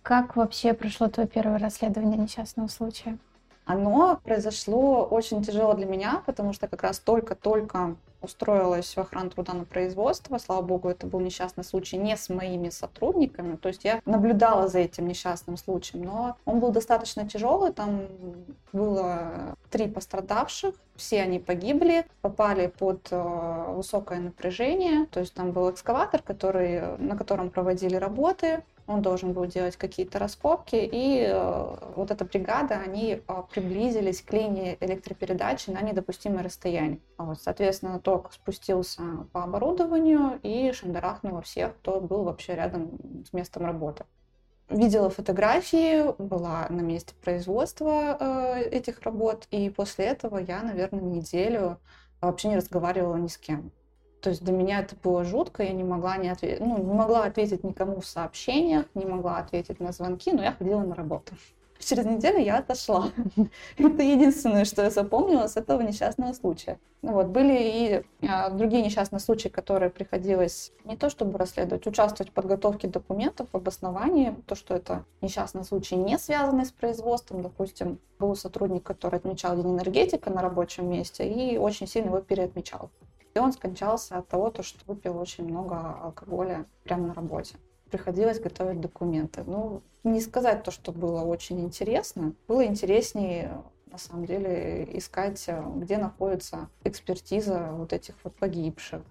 Как 0.02 0.36
вообще 0.36 0.74
прошло 0.74 1.08
твое 1.08 1.30
первое 1.30 1.60
расследование 1.60 2.18
несчастного 2.18 2.68
случая? 2.68 3.20
Оно 3.66 4.20
произошло 4.24 5.06
очень 5.06 5.44
тяжело 5.44 5.74
для 5.74 5.86
меня, 5.86 6.22
потому 6.26 6.54
что 6.54 6.68
как 6.68 6.84
раз 6.84 7.00
только-только 7.00 7.96
устроилась 8.24 8.96
в 8.96 8.98
охрану 8.98 9.30
труда 9.30 9.54
на 9.54 9.66
производство. 9.66 10.38
Слава 10.38 10.62
богу, 10.62 10.90
это 10.90 11.06
был 11.06 11.20
несчастный 11.20 11.64
случай 11.64 11.98
не 11.98 12.16
с 12.16 12.30
моими 12.30 12.70
сотрудниками. 12.70 13.58
То 13.58 13.68
есть 13.68 13.84
я 13.84 14.02
наблюдала 14.06 14.68
за 14.68 14.80
этим 14.80 15.08
несчастным 15.08 15.58
случаем, 15.58 16.06
но 16.06 16.38
он 16.46 16.60
был 16.60 16.72
достаточно 16.72 17.28
тяжелый. 17.28 17.74
Там 17.74 18.08
было 18.72 19.56
три 19.70 19.88
пострадавших. 19.88 20.76
Все 20.96 21.22
они 21.22 21.40
погибли, 21.40 22.06
попали 22.22 22.68
под 22.68 23.08
э, 23.12 23.74
высокое 23.76 24.20
напряжение. 24.20 25.08
То 25.08 25.20
есть 25.20 25.34
там 25.34 25.52
был 25.52 25.70
экскаватор, 25.72 26.22
который, 26.22 26.98
на 26.98 27.18
котором 27.18 27.50
проводили 27.50 27.96
работы 27.96 28.64
он 28.88 29.02
должен 29.02 29.34
был 29.34 29.46
делать 29.46 29.78
какие-то 29.78 30.20
раскопки, 30.20 30.76
и 30.76 31.26
э, 31.26 31.76
вот 31.96 32.12
эта 32.12 32.26
бригада, 32.26 32.76
они 32.76 33.22
э, 33.26 33.44
приблизились 33.52 34.22
к 34.22 34.32
линии 34.34 34.78
электропередачи 34.80 35.70
на 35.70 35.82
недопустимое 35.82 36.44
расстояние. 36.44 37.00
Вот, 37.18 37.42
соответственно, 37.42 38.00
ток 38.00 38.34
спустился 38.34 39.02
по 39.32 39.44
оборудованию 39.44 40.40
и 40.44 40.72
шандарахнул 40.74 41.42
всех, 41.42 41.76
кто 41.78 42.02
был 42.02 42.24
вообще 42.24 42.56
рядом 42.56 43.00
с 43.26 43.34
местом 43.34 43.66
работы. 43.66 44.06
Видела 44.70 45.10
фотографии, 45.10 46.14
была 46.22 46.68
на 46.70 46.82
месте 46.82 47.14
производства 47.24 48.18
э, 48.20 48.64
этих 48.70 49.02
работ, 49.04 49.48
и 49.52 49.70
после 49.70 50.06
этого 50.06 50.38
я, 50.38 50.62
наверное, 50.62 51.02
неделю 51.02 51.80
вообще 52.22 52.50
не 52.50 52.58
разговаривала 52.58 53.16
ни 53.16 53.28
с 53.28 53.38
кем. 53.38 53.72
То 54.24 54.30
есть 54.30 54.42
для 54.42 54.54
меня 54.54 54.80
это 54.80 54.96
было 55.04 55.26
жутко, 55.26 55.64
я 55.64 55.74
не 55.74 55.84
могла, 55.84 56.16
не, 56.16 56.30
ответ... 56.30 56.62
ну, 56.62 56.78
не 56.78 56.94
могла 56.94 57.26
ответить 57.26 57.66
никому 57.66 58.00
в 58.00 58.06
сообщениях, 58.06 58.86
не 58.94 59.06
могла 59.06 59.40
ответить 59.40 59.82
на 59.82 59.92
звонки, 59.92 60.32
но 60.32 60.42
я 60.42 60.54
ходила 60.54 60.80
на 60.80 60.96
работу. 60.96 61.34
Через 61.78 62.06
неделю 62.06 62.40
я 62.40 62.60
отошла. 62.60 63.10
Это 63.78 64.02
единственное, 64.02 64.64
что 64.64 64.84
я 64.84 64.90
запомнила 64.92 65.48
с 65.48 65.58
этого 65.58 65.82
несчастного 65.82 66.32
случая. 66.32 66.80
Ну 67.02 67.12
вот, 67.12 67.28
были 67.28 67.58
и 67.60 68.26
а, 68.26 68.50
другие 68.50 68.82
несчастные 68.82 69.20
случаи, 69.20 69.50
которые 69.50 69.90
приходилось 69.90 70.72
не 70.86 70.96
то 70.96 71.10
чтобы 71.10 71.38
расследовать, 71.38 71.86
участвовать 71.86 72.32
в 72.32 72.34
подготовке 72.34 72.88
документов, 72.88 73.50
обосновании, 73.52 74.38
то, 74.48 74.56
что 74.56 74.74
это 74.74 75.04
несчастный 75.20 75.66
случай 75.66 75.98
не 75.98 76.18
связанный 76.18 76.66
с 76.66 76.72
производством. 76.72 77.42
Допустим, 77.42 78.00
был 78.20 78.38
сотрудник, 78.38 78.84
который 78.84 79.20
отмечал 79.20 79.58
День 79.58 79.74
энергетика 79.74 80.30
на 80.30 80.42
рабочем 80.42 80.90
месте 80.90 81.30
и 81.30 81.58
очень 81.58 81.88
сильно 81.88 82.08
его 82.08 82.22
переотмечал. 82.22 82.90
И 83.34 83.40
он 83.40 83.52
скончался 83.52 84.18
от 84.18 84.28
того, 84.28 84.54
что 84.62 84.80
выпил 84.86 85.18
очень 85.18 85.46
много 85.46 85.96
алкоголя 86.02 86.66
прямо 86.84 87.08
на 87.08 87.14
работе. 87.14 87.56
Приходилось 87.90 88.40
готовить 88.40 88.82
документы. 88.82 89.44
Ну, 89.46 89.82
не 90.04 90.22
сказать 90.22 90.64
то, 90.64 90.72
что 90.72 90.92
было 90.92 91.22
очень 91.22 91.62
интересно. 91.62 92.34
Было 92.48 92.66
интереснее 92.66 93.64
на 93.92 93.98
самом 93.98 94.26
деле 94.26 94.88
искать, 94.98 95.48
где 95.76 95.98
находится 95.98 96.70
экспертиза 96.84 97.70
вот 97.74 97.94
этих 97.94 98.16
вот 98.24 98.36
погибших. 98.36 99.02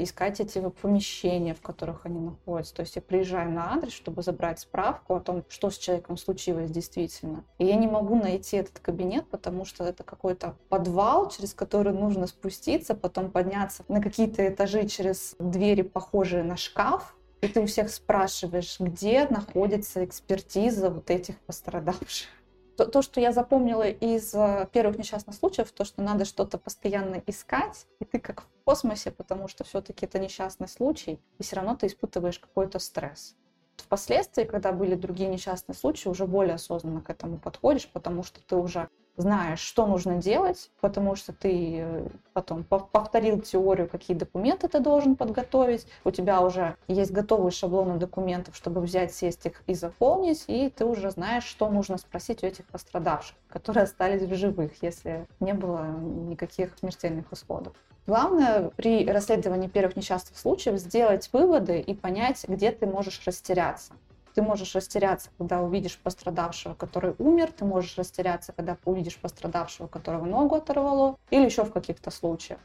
Искать 0.00 0.40
эти 0.40 0.60
помещения, 0.68 1.54
в 1.54 1.60
которых 1.60 2.06
они 2.06 2.20
находятся. 2.20 2.74
То 2.74 2.82
есть 2.82 2.96
я 2.96 3.02
приезжаю 3.02 3.50
на 3.50 3.74
адрес, 3.74 3.92
чтобы 3.92 4.22
забрать 4.22 4.60
справку 4.60 5.14
о 5.14 5.20
том, 5.20 5.44
что 5.48 5.70
с 5.70 5.78
человеком 5.78 6.16
случилось 6.16 6.70
действительно. 6.70 7.44
И 7.58 7.64
я 7.64 7.74
не 7.76 7.86
могу 7.86 8.14
найти 8.14 8.58
этот 8.58 8.78
кабинет, 8.78 9.28
потому 9.28 9.64
что 9.64 9.84
это 9.84 10.04
какой-то 10.04 10.54
подвал, 10.68 11.30
через 11.30 11.54
который 11.54 11.92
нужно 11.92 12.26
спуститься, 12.26 12.94
потом 12.94 13.30
подняться 13.30 13.84
на 13.88 14.00
какие-то 14.00 14.46
этажи 14.46 14.86
через 14.86 15.34
двери, 15.38 15.82
похожие 15.82 16.42
на 16.42 16.56
шкаф, 16.56 17.16
и 17.40 17.48
ты 17.48 17.60
у 17.60 17.66
всех 17.66 17.90
спрашиваешь, 17.90 18.78
где 18.78 19.26
находится 19.28 20.04
экспертиза 20.04 20.90
вот 20.90 21.10
этих 21.10 21.38
пострадавших. 21.40 22.28
То, 22.76 22.86
то, 22.86 23.02
что 23.02 23.20
я 23.20 23.32
запомнила 23.32 23.88
из 23.88 24.34
э, 24.34 24.68
первых 24.72 24.98
несчастных 24.98 25.36
случаев, 25.36 25.70
то, 25.72 25.84
что 25.84 26.02
надо 26.02 26.24
что-то 26.24 26.58
постоянно 26.58 27.22
искать, 27.26 27.86
и 28.00 28.04
ты 28.04 28.18
как 28.18 28.42
в 28.42 28.46
космосе, 28.64 29.10
потому 29.10 29.48
что 29.48 29.64
все-таки 29.64 30.06
это 30.06 30.18
несчастный 30.18 30.68
случай, 30.68 31.20
и 31.38 31.42
все 31.42 31.56
равно 31.56 31.76
ты 31.76 31.86
испытываешь 31.86 32.38
какой-то 32.38 32.78
стресс. 32.78 33.36
Впоследствии, 33.76 34.44
когда 34.44 34.72
были 34.72 34.94
другие 34.94 35.28
несчастные 35.28 35.76
случаи, 35.76 36.08
уже 36.08 36.26
более 36.26 36.54
осознанно 36.54 37.02
к 37.02 37.10
этому 37.10 37.38
подходишь, 37.38 37.88
потому 37.88 38.22
что 38.22 38.40
ты 38.40 38.56
уже 38.56 38.88
знаешь, 39.16 39.60
что 39.60 39.86
нужно 39.86 40.16
делать, 40.16 40.70
потому 40.80 41.16
что 41.16 41.32
ты 41.32 41.80
э, 41.80 42.08
потом 42.32 42.64
повторил 42.64 43.40
теорию, 43.40 43.88
какие 43.88 44.16
документы 44.16 44.68
ты 44.68 44.80
должен 44.80 45.16
подготовить, 45.16 45.86
у 46.04 46.10
тебя 46.10 46.40
уже 46.40 46.76
есть 46.88 47.12
готовые 47.12 47.50
шаблоны 47.50 47.98
документов, 47.98 48.56
чтобы 48.56 48.80
взять, 48.80 49.14
сесть 49.14 49.44
их 49.46 49.62
и 49.66 49.74
заполнить, 49.74 50.44
и 50.48 50.70
ты 50.70 50.84
уже 50.84 51.10
знаешь, 51.10 51.44
что 51.44 51.68
нужно 51.68 51.98
спросить 51.98 52.42
у 52.42 52.46
этих 52.46 52.64
пострадавших, 52.66 53.36
которые 53.48 53.84
остались 53.84 54.22
в 54.22 54.34
живых, 54.34 54.72
если 54.82 55.26
не 55.40 55.52
было 55.52 55.84
никаких 55.84 56.76
смертельных 56.78 57.32
исходов. 57.32 57.74
Главное 58.06 58.70
при 58.76 59.06
расследовании 59.06 59.68
первых 59.68 59.94
несчастных 59.94 60.36
случаев 60.36 60.78
сделать 60.78 61.28
выводы 61.32 61.80
и 61.80 61.94
понять, 61.94 62.44
где 62.48 62.72
ты 62.72 62.86
можешь 62.86 63.22
растеряться. 63.24 63.92
Ты 64.34 64.42
можешь 64.42 64.74
растеряться, 64.74 65.30
когда 65.38 65.60
увидишь 65.60 65.98
пострадавшего, 65.98 66.74
который 66.74 67.14
умер, 67.18 67.50
ты 67.56 67.64
можешь 67.64 67.96
растеряться, 67.98 68.52
когда 68.52 68.76
увидишь 68.84 69.18
пострадавшего, 69.18 69.86
которого 69.86 70.24
ногу 70.24 70.56
оторвало, 70.56 71.16
или 71.30 71.44
еще 71.44 71.64
в 71.64 71.72
каких-то 71.72 72.10
случаях. 72.10 72.58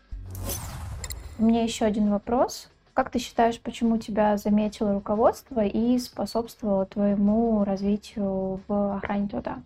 У 1.39 1.45
меня 1.45 1.63
еще 1.63 1.85
один 1.85 2.09
вопрос. 2.09 2.69
Как 2.93 3.11
ты 3.11 3.19
считаешь, 3.19 3.59
почему 3.59 3.97
тебя 3.97 4.37
заметило 4.37 4.93
руководство 4.93 5.63
и 5.63 5.99
способствовало 5.99 6.85
твоему 6.85 7.63
развитию 7.63 8.59
в 8.67 8.95
охране 8.95 9.27
труда? 9.27 9.59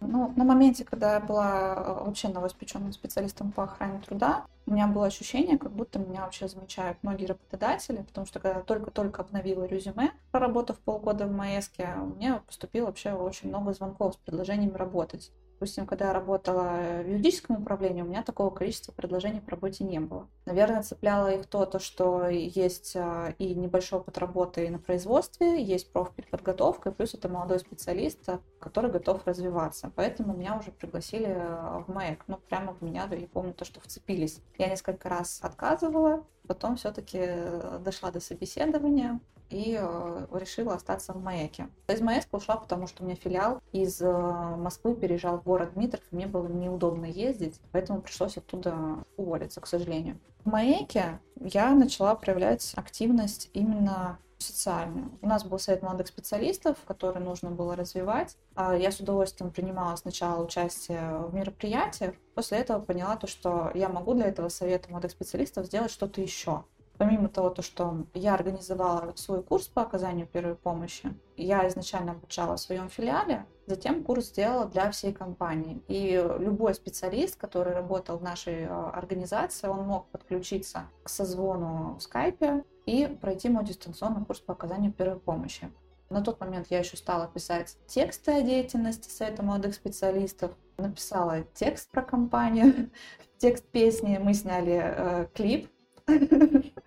Ну, 0.00 0.32
на 0.34 0.44
моменте, 0.44 0.84
когда 0.84 1.14
я 1.14 1.20
была 1.20 1.74
э, 1.74 2.04
вообще 2.04 2.28
новоиспеченным 2.28 2.92
специалистом 2.92 3.52
по 3.52 3.64
охране 3.64 4.00
труда, 4.00 4.46
у 4.66 4.72
меня 4.72 4.86
было 4.86 5.06
ощущение, 5.06 5.58
как 5.58 5.72
будто 5.72 5.98
меня 5.98 6.22
вообще 6.22 6.48
замечают 6.48 6.98
многие 7.02 7.26
работодатели, 7.26 8.02
потому 8.02 8.26
что 8.26 8.40
когда 8.40 8.58
я 8.58 8.64
только-только 8.64 9.22
обновила 9.22 9.64
резюме, 9.64 10.12
проработав 10.32 10.78
полгода 10.78 11.26
в 11.26 11.32
Маэске, 11.32 11.88
мне 12.16 12.40
поступило 12.46 12.86
вообще 12.86 13.12
очень 13.12 13.48
много 13.48 13.74
звонков 13.74 14.14
с 14.14 14.16
предложениями 14.16 14.76
работать. 14.76 15.32
Допустим, 15.60 15.84
когда 15.84 16.06
я 16.06 16.14
работала 16.14 17.02
в 17.04 17.06
юридическом 17.06 17.60
управлении, 17.60 18.00
у 18.00 18.06
меня 18.06 18.22
такого 18.22 18.48
количества 18.48 18.92
предложений 18.92 19.42
по 19.42 19.50
работе 19.50 19.84
не 19.84 20.00
было. 20.00 20.26
Наверное, 20.46 20.82
цепляло 20.82 21.28
их 21.28 21.44
то, 21.48 21.66
то 21.66 21.78
что 21.78 22.28
есть 22.28 22.96
а, 22.96 23.34
и 23.36 23.54
небольшой 23.54 24.00
опыт 24.00 24.16
работы 24.16 24.70
на 24.70 24.78
производстве, 24.78 25.62
есть 25.62 25.92
профподготовка, 25.92 26.88
и 26.88 26.92
плюс 26.94 27.12
это 27.12 27.28
молодой 27.28 27.58
специалист, 27.58 28.26
а, 28.26 28.40
который 28.58 28.90
готов 28.90 29.26
развиваться. 29.26 29.92
Поэтому 29.96 30.34
меня 30.34 30.56
уже 30.56 30.70
пригласили 30.70 31.28
а, 31.28 31.84
в 31.86 31.92
МАЭК. 31.92 32.24
Ну, 32.26 32.38
прямо 32.48 32.72
в 32.72 32.80
меня, 32.80 33.06
я 33.10 33.28
помню 33.28 33.52
то, 33.52 33.66
что 33.66 33.82
вцепились. 33.82 34.40
Я 34.56 34.68
несколько 34.68 35.10
раз 35.10 35.40
отказывала, 35.42 36.24
потом 36.48 36.76
все-таки 36.76 37.18
э, 37.20 37.80
дошла 37.84 38.10
до 38.10 38.20
собеседования, 38.20 39.20
и 39.50 39.76
э, 39.78 40.26
решила 40.32 40.74
остаться 40.74 41.12
в 41.12 41.22
Маяке. 41.22 41.68
Из 41.88 42.00
Маэска 42.00 42.36
ушла, 42.36 42.56
потому 42.56 42.86
что 42.86 43.02
у 43.02 43.06
меня 43.06 43.16
филиал 43.16 43.60
из 43.72 44.00
э, 44.00 44.06
Москвы 44.10 44.94
переезжал 44.94 45.38
в 45.38 45.44
город 45.44 45.74
Дмитров, 45.74 46.02
мне 46.10 46.26
было 46.26 46.48
неудобно 46.48 47.06
ездить, 47.06 47.60
поэтому 47.72 48.00
пришлось 48.00 48.36
оттуда 48.36 49.04
уволиться, 49.16 49.60
к 49.60 49.66
сожалению. 49.66 50.18
В 50.44 50.48
Маяке 50.48 51.20
я 51.36 51.74
начала 51.74 52.14
проявлять 52.14 52.72
активность 52.76 53.50
именно 53.52 54.18
социальную. 54.42 55.10
У 55.20 55.26
нас 55.26 55.44
был 55.44 55.58
совет 55.58 55.82
молодых 55.82 56.06
специалистов, 56.06 56.78
который 56.86 57.22
нужно 57.22 57.50
было 57.50 57.76
развивать. 57.76 58.36
А 58.54 58.74
я 58.74 58.90
с 58.90 59.00
удовольствием 59.00 59.50
принимала 59.52 59.94
сначала 59.96 60.42
участие 60.42 61.18
в 61.26 61.34
мероприятиях, 61.34 62.14
после 62.34 62.58
этого 62.58 62.80
поняла 62.80 63.16
то, 63.16 63.26
что 63.26 63.70
я 63.74 63.88
могу 63.88 64.14
для 64.14 64.26
этого 64.26 64.48
совета 64.48 64.90
молодых 64.90 65.10
специалистов 65.10 65.66
сделать 65.66 65.90
что-то 65.90 66.20
еще. 66.20 66.64
Помимо 67.00 67.30
того, 67.30 67.48
то, 67.48 67.62
что 67.62 68.04
я 68.12 68.34
организовала 68.34 69.14
свой 69.16 69.42
курс 69.42 69.68
по 69.68 69.80
оказанию 69.80 70.26
первой 70.26 70.54
помощи, 70.54 71.14
я 71.34 71.66
изначально 71.66 72.12
обучала 72.12 72.56
в 72.56 72.60
своем 72.60 72.90
филиале, 72.90 73.46
затем 73.66 74.04
курс 74.04 74.26
сделала 74.26 74.66
для 74.66 74.90
всей 74.90 75.14
компании. 75.14 75.80
И 75.88 76.22
любой 76.38 76.74
специалист, 76.74 77.36
который 77.36 77.72
работал 77.72 78.18
в 78.18 78.22
нашей 78.22 78.66
а, 78.66 78.90
организации, 78.90 79.66
он 79.66 79.86
мог 79.86 80.08
подключиться 80.08 80.90
к 81.02 81.08
созвону 81.08 81.96
в 81.98 82.02
скайпе 82.02 82.64
и 82.84 83.06
пройти 83.06 83.48
мой 83.48 83.64
дистанционный 83.64 84.26
курс 84.26 84.40
по 84.40 84.52
оказанию 84.52 84.92
первой 84.92 85.20
помощи. 85.20 85.72
На 86.10 86.20
тот 86.20 86.38
момент 86.38 86.66
я 86.68 86.80
еще 86.80 86.98
стала 86.98 87.28
писать 87.28 87.78
тексты 87.86 88.32
о 88.32 88.42
деятельности 88.42 89.08
Совета 89.08 89.42
молодых 89.42 89.74
специалистов, 89.74 90.52
написала 90.76 91.44
текст 91.54 91.90
про 91.90 92.02
компанию, 92.02 92.90
текст 93.38 93.64
песни, 93.70 94.20
мы 94.22 94.34
сняли 94.34 94.82
э, 94.84 95.28
клип 95.32 95.70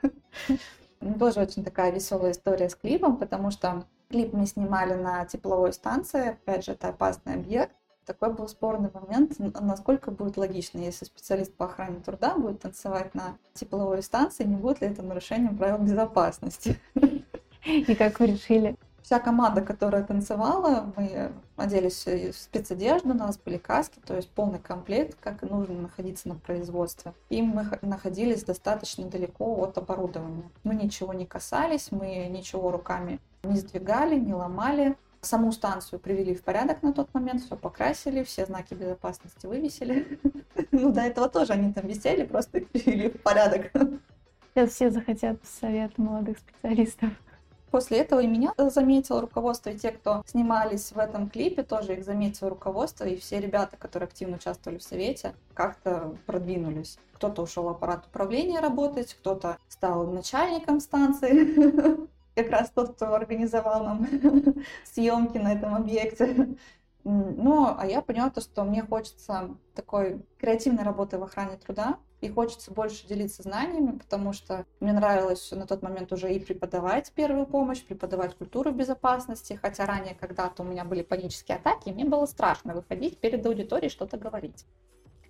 Тоже 1.20 1.42
очень 1.42 1.64
такая 1.64 1.92
веселая 1.92 2.32
история 2.32 2.70
с 2.70 2.76
клипом, 2.76 3.18
потому 3.18 3.52
что 3.52 3.86
клип 4.10 4.34
мы 4.34 4.46
снимали 4.46 4.94
на 4.94 5.26
тепловой 5.26 5.74
станции, 5.74 6.30
опять 6.30 6.66
же, 6.66 6.74
это 6.74 6.90
опасный 6.90 7.34
объект. 7.34 7.76
Такой 8.06 8.34
был 8.34 8.48
спорный 8.50 8.90
момент, 8.94 9.40
насколько 9.40 10.12
будет 10.12 10.36
логично, 10.38 10.80
если 10.80 11.06
специалист 11.06 11.54
по 11.56 11.66
охране 11.66 12.02
труда 12.02 12.36
будет 12.36 12.62
танцевать 12.62 13.16
на 13.16 13.38
тепловой 13.54 14.04
станции, 14.04 14.44
не 14.44 14.56
будет 14.56 14.82
ли 14.82 14.88
это 14.88 15.02
нарушением 15.02 15.58
правил 15.58 15.78
безопасности. 15.78 16.78
И 17.66 17.96
как 17.96 18.20
вы 18.20 18.28
решили? 18.28 18.76
Вся 19.04 19.20
команда, 19.20 19.62
которая 19.62 20.02
танцевала, 20.04 20.94
мы 20.96 21.34
оделись 21.58 22.06
в 22.06 22.34
спецодежду, 22.34 23.10
у 23.10 23.14
нас 23.14 23.38
были 23.38 23.58
каски, 23.58 24.00
то 24.00 24.16
есть 24.16 24.30
полный 24.30 24.60
комплект, 24.60 25.18
как 25.20 25.44
и 25.44 25.46
нужно 25.46 25.76
находиться 25.76 26.30
на 26.30 26.36
производстве. 26.36 27.14
И 27.30 27.42
мы 27.42 27.68
находились 27.82 28.46
достаточно 28.46 29.06
далеко 29.06 29.62
от 29.62 29.78
оборудования. 29.78 30.50
Мы 30.64 30.76
ничего 30.76 31.14
не 31.14 31.26
касались, 31.26 31.92
мы 31.92 32.28
ничего 32.28 32.72
руками 32.72 33.20
не 33.44 33.58
сдвигали, 33.58 34.18
не 34.18 34.34
ломали. 34.34 34.96
Саму 35.20 35.52
станцию 35.52 36.00
привели 36.00 36.34
в 36.34 36.42
порядок 36.42 36.82
на 36.82 36.94
тот 36.94 37.14
момент, 37.14 37.42
все 37.42 37.58
покрасили, 37.58 38.24
все 38.24 38.46
знаки 38.46 38.74
безопасности 38.74 39.46
вывесили. 39.46 40.20
Ну, 40.72 40.92
до 40.92 41.02
этого 41.02 41.30
тоже 41.30 41.54
они 41.54 41.72
там 41.72 41.88
висели, 41.88 42.26
просто 42.26 42.62
привели 42.74 43.10
в 43.10 43.22
порядок. 43.22 43.72
Сейчас 44.54 44.72
все 44.72 44.90
захотят 44.90 45.38
совет 45.46 45.98
молодых 45.98 46.40
специалистов. 46.40 47.10
После 47.74 48.02
этого 48.02 48.20
и 48.20 48.28
меня 48.28 48.54
заметило 48.56 49.20
руководство, 49.20 49.72
и 49.72 49.78
те, 49.80 49.90
кто 49.90 50.22
снимались 50.28 50.92
в 50.92 51.00
этом 51.00 51.28
клипе, 51.28 51.64
тоже 51.64 51.94
их 51.94 52.06
заметило 52.06 52.52
руководство, 52.52 53.04
и 53.04 53.18
все 53.18 53.40
ребята, 53.40 53.78
которые 53.78 54.06
активно 54.06 54.36
участвовали 54.36 54.78
в 54.78 54.84
совете, 54.84 55.34
как-то 55.56 56.16
продвинулись. 56.28 57.00
Кто-то 57.14 57.42
ушел 57.42 57.64
в 57.64 57.70
аппарат 57.70 58.06
управления 58.06 58.60
работать, 58.60 59.16
кто-то 59.16 59.58
стал 59.70 60.06
начальником 60.06 60.82
станции, 60.82 62.08
как 62.36 62.52
раз 62.52 62.70
тот, 62.70 62.94
кто 62.94 63.12
организовал 63.16 63.84
нам 63.84 64.08
съемки 64.84 65.40
на 65.40 65.54
этом 65.54 65.74
объекте. 65.74 66.56
Ну, 67.04 67.76
а 67.76 67.88
я 67.88 68.04
поняла 68.04 68.30
то, 68.30 68.42
что 68.42 68.66
мне 68.66 68.84
хочется 68.84 69.50
такой 69.74 70.24
креативной 70.38 70.84
работы 70.84 71.18
в 71.18 71.24
охране 71.24 71.58
труда, 71.58 71.98
и 72.24 72.30
хочется 72.30 72.72
больше 72.72 73.06
делиться 73.06 73.44
знаниями, 73.44 73.98
потому 73.98 74.32
что 74.32 74.66
мне 74.80 74.94
нравилось 74.94 75.52
на 75.52 75.68
тот 75.68 75.82
момент 75.82 76.12
уже 76.14 76.34
и 76.34 76.40
преподавать 76.40 77.12
первую 77.12 77.46
помощь, 77.46 77.84
преподавать 77.84 78.36
культуру 78.36 78.72
безопасности, 78.72 79.60
хотя 79.62 79.86
ранее 79.86 80.16
когда-то 80.16 80.64
у 80.64 80.66
меня 80.66 80.86
были 80.86 81.02
панические 81.02 81.58
атаки, 81.58 81.90
и 81.90 81.94
мне 81.94 82.06
было 82.06 82.26
страшно 82.26 82.74
выходить 82.74 83.20
перед 83.20 83.46
аудиторией 83.46 83.90
что-то 83.90 84.18
говорить. 84.18 84.66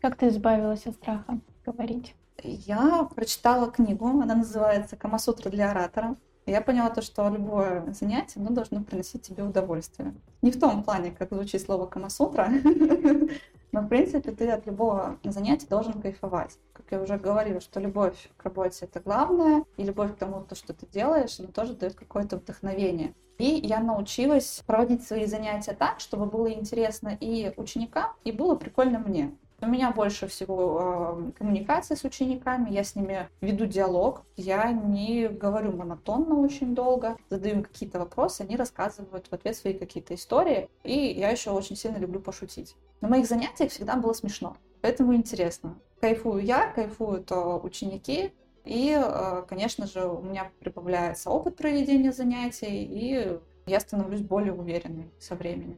Как 0.01 0.17
ты 0.17 0.27
избавилась 0.27 0.85
от 0.85 0.95
страха 0.95 1.39
говорить? 1.65 2.13
Я 2.43 3.09
прочитала 3.15 3.71
книгу, 3.71 4.07
она 4.07 4.35
называется 4.35 4.95
«Камасутра 4.95 5.49
для 5.49 5.71
оратора». 5.71 6.15
Я 6.45 6.61
поняла 6.61 6.89
то, 6.89 7.01
что 7.01 7.27
любое 7.29 7.91
занятие 7.93 8.41
оно 8.41 8.49
должно 8.49 8.83
приносить 8.83 9.21
тебе 9.21 9.43
удовольствие. 9.43 10.13
Не 10.41 10.51
в 10.51 10.59
том 10.59 10.83
плане, 10.83 11.11
как 11.11 11.31
звучит 11.31 11.61
слово 11.61 11.85
«камасутра», 11.85 12.49
но, 13.73 13.81
в 13.81 13.87
принципе, 13.87 14.31
ты 14.31 14.49
от 14.51 14.67
любого 14.67 15.17
занятия 15.23 15.65
должен 15.67 15.99
кайфовать. 15.99 16.59
Как 16.73 16.85
я 16.91 17.01
уже 17.01 17.17
говорила, 17.17 17.59
что 17.59 17.79
любовь 17.79 18.29
к 18.37 18.43
работе— 18.43 18.77
это 18.85 18.99
главное, 18.99 19.65
и 19.77 19.83
любовь 19.83 20.13
к 20.13 20.17
тому, 20.17 20.41
то, 20.41 20.53
что 20.53 20.73
ты 20.73 20.85
делаешь, 20.85 21.39
она 21.39 21.49
тоже 21.49 21.73
дает 21.73 21.95
какое-то 21.95 22.37
вдохновение. 22.37 23.15
И 23.39 23.45
я 23.45 23.79
научилась 23.79 24.61
проводить 24.67 25.03
свои 25.03 25.25
занятия 25.25 25.73
так, 25.73 25.99
чтобы 25.99 26.27
было 26.27 26.53
интересно 26.53 27.17
и 27.19 27.51
ученикам, 27.57 28.11
и 28.23 28.31
было 28.31 28.53
прикольно 28.53 28.99
мне. 28.99 29.35
У 29.61 29.67
меня 29.67 29.91
больше 29.91 30.27
всего 30.27 31.25
э, 31.29 31.31
коммуникации 31.37 31.95
с 31.95 32.03
учениками, 32.03 32.69
я 32.69 32.83
с 32.83 32.95
ними 32.95 33.29
веду 33.41 33.65
диалог, 33.65 34.23
я 34.35 34.71
не 34.71 35.27
говорю 35.27 35.71
монотонно 35.71 36.35
очень 36.35 36.75
долго, 36.75 37.17
задаю 37.29 37.55
им 37.55 37.63
какие-то 37.63 37.99
вопросы, 37.99 38.41
они 38.41 38.57
рассказывают 38.57 39.27
в 39.29 39.33
ответ 39.33 39.55
свои 39.55 39.73
какие-то 39.73 40.15
истории, 40.15 40.69
и 40.83 40.93
я 40.93 41.29
еще 41.29 41.51
очень 41.51 41.75
сильно 41.75 41.97
люблю 41.97 42.19
пошутить. 42.19 42.75
На 43.01 43.07
моих 43.07 43.25
занятиях 43.25 43.71
всегда 43.71 43.95
было 43.95 44.13
смешно, 44.13 44.57
поэтому 44.81 45.15
интересно. 45.15 45.75
Кайфую 46.01 46.43
я, 46.43 46.67
кайфуют 46.71 47.31
э, 47.31 47.35
ученики, 47.35 48.33
и, 48.65 48.97
э, 49.01 49.43
конечно 49.47 49.87
же, 49.87 50.07
у 50.07 50.21
меня 50.21 50.51
прибавляется 50.59 51.29
опыт 51.29 51.55
проведения 51.55 52.11
занятий, 52.11 52.83
и 52.83 53.39
я 53.65 53.79
становлюсь 53.79 54.21
более 54.21 54.53
уверенной 54.53 55.11
со 55.19 55.35
временем. 55.35 55.77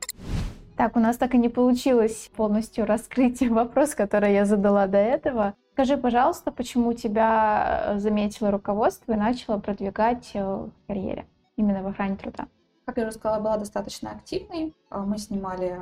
Так, 0.78 0.98
у 0.98 1.00
нас 1.00 1.16
так 1.18 1.34
и 1.34 1.38
не 1.38 1.48
получилось 1.48 2.30
полностью 2.36 2.86
раскрыть 2.86 3.42
вопрос, 3.50 3.96
который 3.96 4.34
я 4.34 4.46
задала 4.46 4.88
до 4.88 4.98
этого. 4.98 5.56
Скажи, 5.74 5.98
пожалуйста, 5.98 6.52
почему 6.52 6.94
тебя 6.94 7.96
э, 7.96 8.00
заметило 8.00 8.52
руководство 8.52 9.14
и 9.14 9.18
начало 9.18 9.58
продвигать 9.60 10.32
э, 10.34 10.44
в 10.44 10.72
карьере 10.88 11.26
именно 11.56 11.82
в 11.82 11.88
охране 11.88 12.18
труда? 12.18 12.48
Как 12.86 12.98
я 12.98 13.04
уже 13.04 13.14
сказала, 13.14 13.42
была 13.42 13.58
достаточно 13.58 14.12
активной. 14.12 14.74
А, 14.90 15.00
мы 15.00 15.18
снимали 15.18 15.80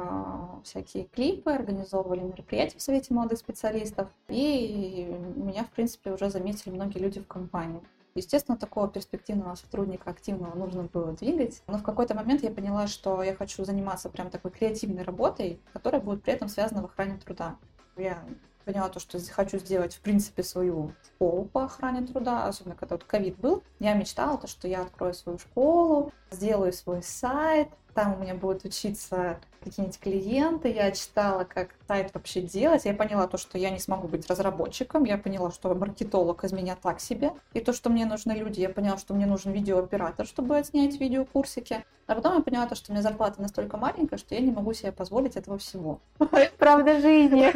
всякие 0.63 1.03
клипы, 1.05 1.51
организовывали 1.51 2.21
мероприятия 2.21 2.77
в 2.77 2.81
Совете 2.81 3.13
молодых 3.13 3.39
специалистов. 3.39 4.07
И 4.29 5.13
меня, 5.35 5.63
в 5.65 5.69
принципе, 5.71 6.11
уже 6.11 6.29
заметили 6.29 6.71
многие 6.71 6.99
люди 6.99 7.19
в 7.19 7.27
компании. 7.27 7.81
Естественно, 8.15 8.57
такого 8.57 8.87
перспективного 8.87 9.55
сотрудника 9.55 10.11
активного 10.11 10.55
нужно 10.55 10.83
было 10.83 11.13
двигать. 11.13 11.63
Но 11.67 11.79
в 11.79 11.83
какой-то 11.83 12.13
момент 12.13 12.43
я 12.43 12.51
поняла, 12.51 12.87
что 12.87 13.23
я 13.23 13.33
хочу 13.33 13.65
заниматься 13.65 14.09
прям 14.09 14.29
такой 14.29 14.51
креативной 14.51 15.03
работой, 15.03 15.59
которая 15.73 16.01
будет 16.01 16.23
при 16.23 16.33
этом 16.33 16.47
связана 16.47 16.81
в 16.81 16.85
охране 16.85 17.17
труда. 17.17 17.55
Я 17.97 18.23
поняла 18.65 18.89
то, 18.89 18.99
что 18.99 19.19
хочу 19.31 19.57
сделать, 19.57 19.95
в 19.95 20.01
принципе, 20.01 20.43
свою 20.43 20.93
школу 21.03 21.45
по 21.45 21.65
охране 21.65 22.05
труда, 22.05 22.47
особенно 22.47 22.75
когда 22.75 22.95
вот 22.95 23.03
ковид 23.03 23.37
был. 23.37 23.63
Я 23.79 23.93
мечтала, 23.93 24.37
то, 24.37 24.47
что 24.47 24.67
я 24.67 24.81
открою 24.81 25.13
свою 25.13 25.37
школу, 25.37 26.11
сделаю 26.31 26.71
свой 26.71 27.03
сайт, 27.03 27.69
там 27.93 28.15
у 28.15 28.17
меня 28.19 28.35
будут 28.35 28.65
учиться 28.65 29.39
какие-нибудь 29.63 29.99
клиенты, 29.99 30.69
я 30.69 30.91
читала, 30.91 31.43
как 31.43 31.69
сайт 31.87 32.13
вообще 32.13 32.41
делать, 32.41 32.85
я 32.85 32.93
поняла 32.93 33.27
то, 33.27 33.37
что 33.37 33.57
я 33.57 33.69
не 33.69 33.79
смогу 33.79 34.07
быть 34.07 34.29
разработчиком, 34.29 35.03
я 35.03 35.17
поняла, 35.17 35.51
что 35.51 35.73
маркетолог 35.73 36.43
из 36.43 36.51
меня 36.51 36.75
так 36.75 36.99
себе, 36.99 37.31
и 37.53 37.59
то, 37.59 37.73
что 37.73 37.89
мне 37.89 38.05
нужны 38.05 38.33
люди, 38.33 38.61
я 38.61 38.69
поняла, 38.69 38.97
что 38.97 39.13
мне 39.13 39.25
нужен 39.25 39.51
видеооператор, 39.51 40.25
чтобы 40.25 40.57
отснять 40.57 40.99
видеокурсики, 40.99 41.83
а 42.05 42.15
потом 42.15 42.35
я 42.35 42.41
поняла 42.41 42.67
то, 42.67 42.75
что 42.75 42.91
у 42.91 42.93
меня 42.93 43.01
зарплата 43.01 43.41
настолько 43.41 43.77
маленькая, 43.77 44.17
что 44.17 44.35
я 44.35 44.41
не 44.41 44.51
могу 44.51 44.73
себе 44.73 44.91
позволить 44.91 45.35
этого 45.35 45.57
всего. 45.57 45.99
Правда 46.57 46.99
жизни. 46.99 47.51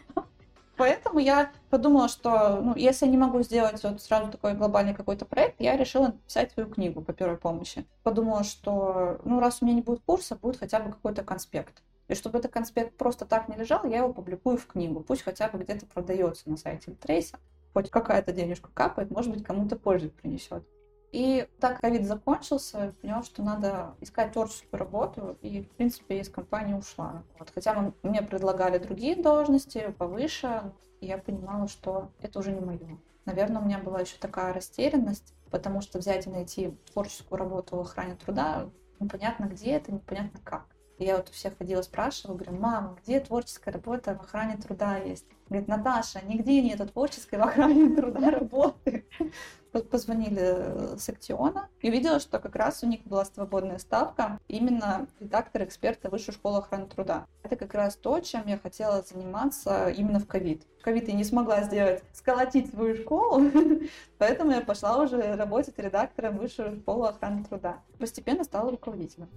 Поэтому 0.80 1.18
я 1.18 1.52
подумала, 1.68 2.08
что 2.08 2.58
ну, 2.62 2.74
если 2.74 3.04
я 3.04 3.10
не 3.10 3.18
могу 3.18 3.42
сделать 3.42 3.82
вот 3.82 4.00
сразу 4.00 4.30
такой 4.30 4.54
глобальный 4.54 4.94
какой-то 4.94 5.26
проект, 5.26 5.60
я 5.60 5.76
решила 5.76 6.06
написать 6.06 6.52
свою 6.52 6.70
книгу 6.70 7.02
по 7.02 7.12
первой 7.12 7.36
помощи. 7.36 7.84
Подумала, 8.02 8.44
что 8.44 9.20
ну, 9.26 9.40
раз 9.40 9.58
у 9.60 9.66
меня 9.66 9.74
не 9.74 9.82
будет 9.82 10.00
курса, 10.06 10.36
будет 10.36 10.58
хотя 10.58 10.80
бы 10.80 10.90
какой-то 10.90 11.22
конспект. 11.22 11.82
И 12.08 12.14
чтобы 12.14 12.38
этот 12.38 12.50
конспект 12.52 12.96
просто 12.96 13.26
так 13.26 13.48
не 13.48 13.56
лежал, 13.56 13.84
я 13.84 13.98
его 13.98 14.14
публикую 14.14 14.56
в 14.56 14.66
книгу. 14.66 15.00
Пусть 15.00 15.20
хотя 15.20 15.50
бы 15.50 15.58
где-то 15.58 15.84
продается 15.84 16.48
на 16.48 16.56
сайте 16.56 16.92
Трейса. 16.92 17.38
Хоть 17.74 17.90
какая-то 17.90 18.32
денежка 18.32 18.70
капает, 18.72 19.10
может 19.10 19.30
быть, 19.30 19.44
кому-то 19.44 19.76
пользу 19.76 20.08
принесет. 20.08 20.64
И 21.12 21.48
так 21.58 21.80
ковид 21.80 22.06
закончился, 22.06 22.94
поняла, 23.02 23.22
что 23.22 23.42
надо 23.42 23.94
искать 24.00 24.32
творческую 24.32 24.78
работу, 24.78 25.36
и, 25.42 25.62
в 25.62 25.70
принципе, 25.70 26.20
из 26.20 26.28
компании 26.28 26.74
ушла. 26.74 27.24
Вот. 27.38 27.50
Хотя 27.52 27.92
мне 28.02 28.22
предлагали 28.22 28.78
другие 28.78 29.16
должности 29.16 29.94
повыше, 29.98 30.72
и 31.00 31.06
я 31.06 31.18
понимала, 31.18 31.66
что 31.66 32.10
это 32.20 32.38
уже 32.38 32.52
не 32.52 32.60
мое. 32.60 32.98
Наверное, 33.24 33.60
у 33.60 33.64
меня 33.64 33.78
была 33.78 34.00
еще 34.00 34.16
такая 34.18 34.52
растерянность, 34.52 35.34
потому 35.50 35.80
что 35.80 35.98
взять 35.98 36.26
и 36.26 36.30
найти 36.30 36.76
творческую 36.92 37.38
работу 37.38 37.76
в 37.76 37.80
охране 37.80 38.14
труда, 38.14 38.68
непонятно 39.00 39.44
где 39.46 39.72
это, 39.72 39.92
непонятно 39.92 40.40
как. 40.44 40.66
Я 41.00 41.16
вот 41.16 41.30
у 41.30 41.32
всех 41.32 41.56
ходила, 41.56 41.80
спрашивала, 41.80 42.36
говорю, 42.36 42.60
мама, 42.60 42.98
где 43.02 43.20
творческая 43.20 43.72
работа 43.72 44.14
в 44.14 44.20
охране 44.20 44.58
труда 44.58 44.98
есть? 44.98 45.24
Говорит, 45.48 45.66
Наташа, 45.66 46.20
нигде 46.26 46.60
нету 46.60 46.86
творческой 46.86 47.38
в 47.38 47.42
охране 47.42 47.96
труда 47.96 48.30
работы 48.30 49.06
позвонили 49.90 50.42
э, 50.42 50.96
с 50.98 51.08
Актиона 51.08 51.68
и 51.80 51.88
увидела, 51.88 52.20
что 52.20 52.38
как 52.38 52.54
раз 52.54 52.82
у 52.82 52.86
них 52.86 53.02
была 53.04 53.24
свободная 53.24 53.78
ставка 53.78 54.38
именно 54.46 55.06
редактор-эксперта 55.20 56.10
Высшей 56.10 56.34
школы 56.34 56.58
охраны 56.58 56.86
труда. 56.86 57.26
Это 57.44 57.56
как 57.56 57.72
раз 57.72 57.96
то, 57.96 58.20
чем 58.20 58.46
я 58.46 58.58
хотела 58.58 59.00
заниматься 59.00 59.88
именно 59.88 60.20
в 60.20 60.26
ковид. 60.26 60.66
В 60.80 60.82
ковид 60.82 61.08
я 61.08 61.14
не 61.14 61.24
смогла 61.24 61.62
сделать, 61.62 62.02
сколотить 62.12 62.70
свою 62.70 62.94
школу, 62.96 63.50
поэтому 64.18 64.50
я 64.50 64.60
пошла 64.60 64.98
уже 64.98 65.34
работать 65.36 65.78
редактором 65.78 66.36
Высшей 66.36 66.78
школы 66.78 67.08
охраны 67.08 67.44
труда. 67.44 67.78
Постепенно 67.98 68.44
стала 68.44 68.70
руководителем. 68.70 69.30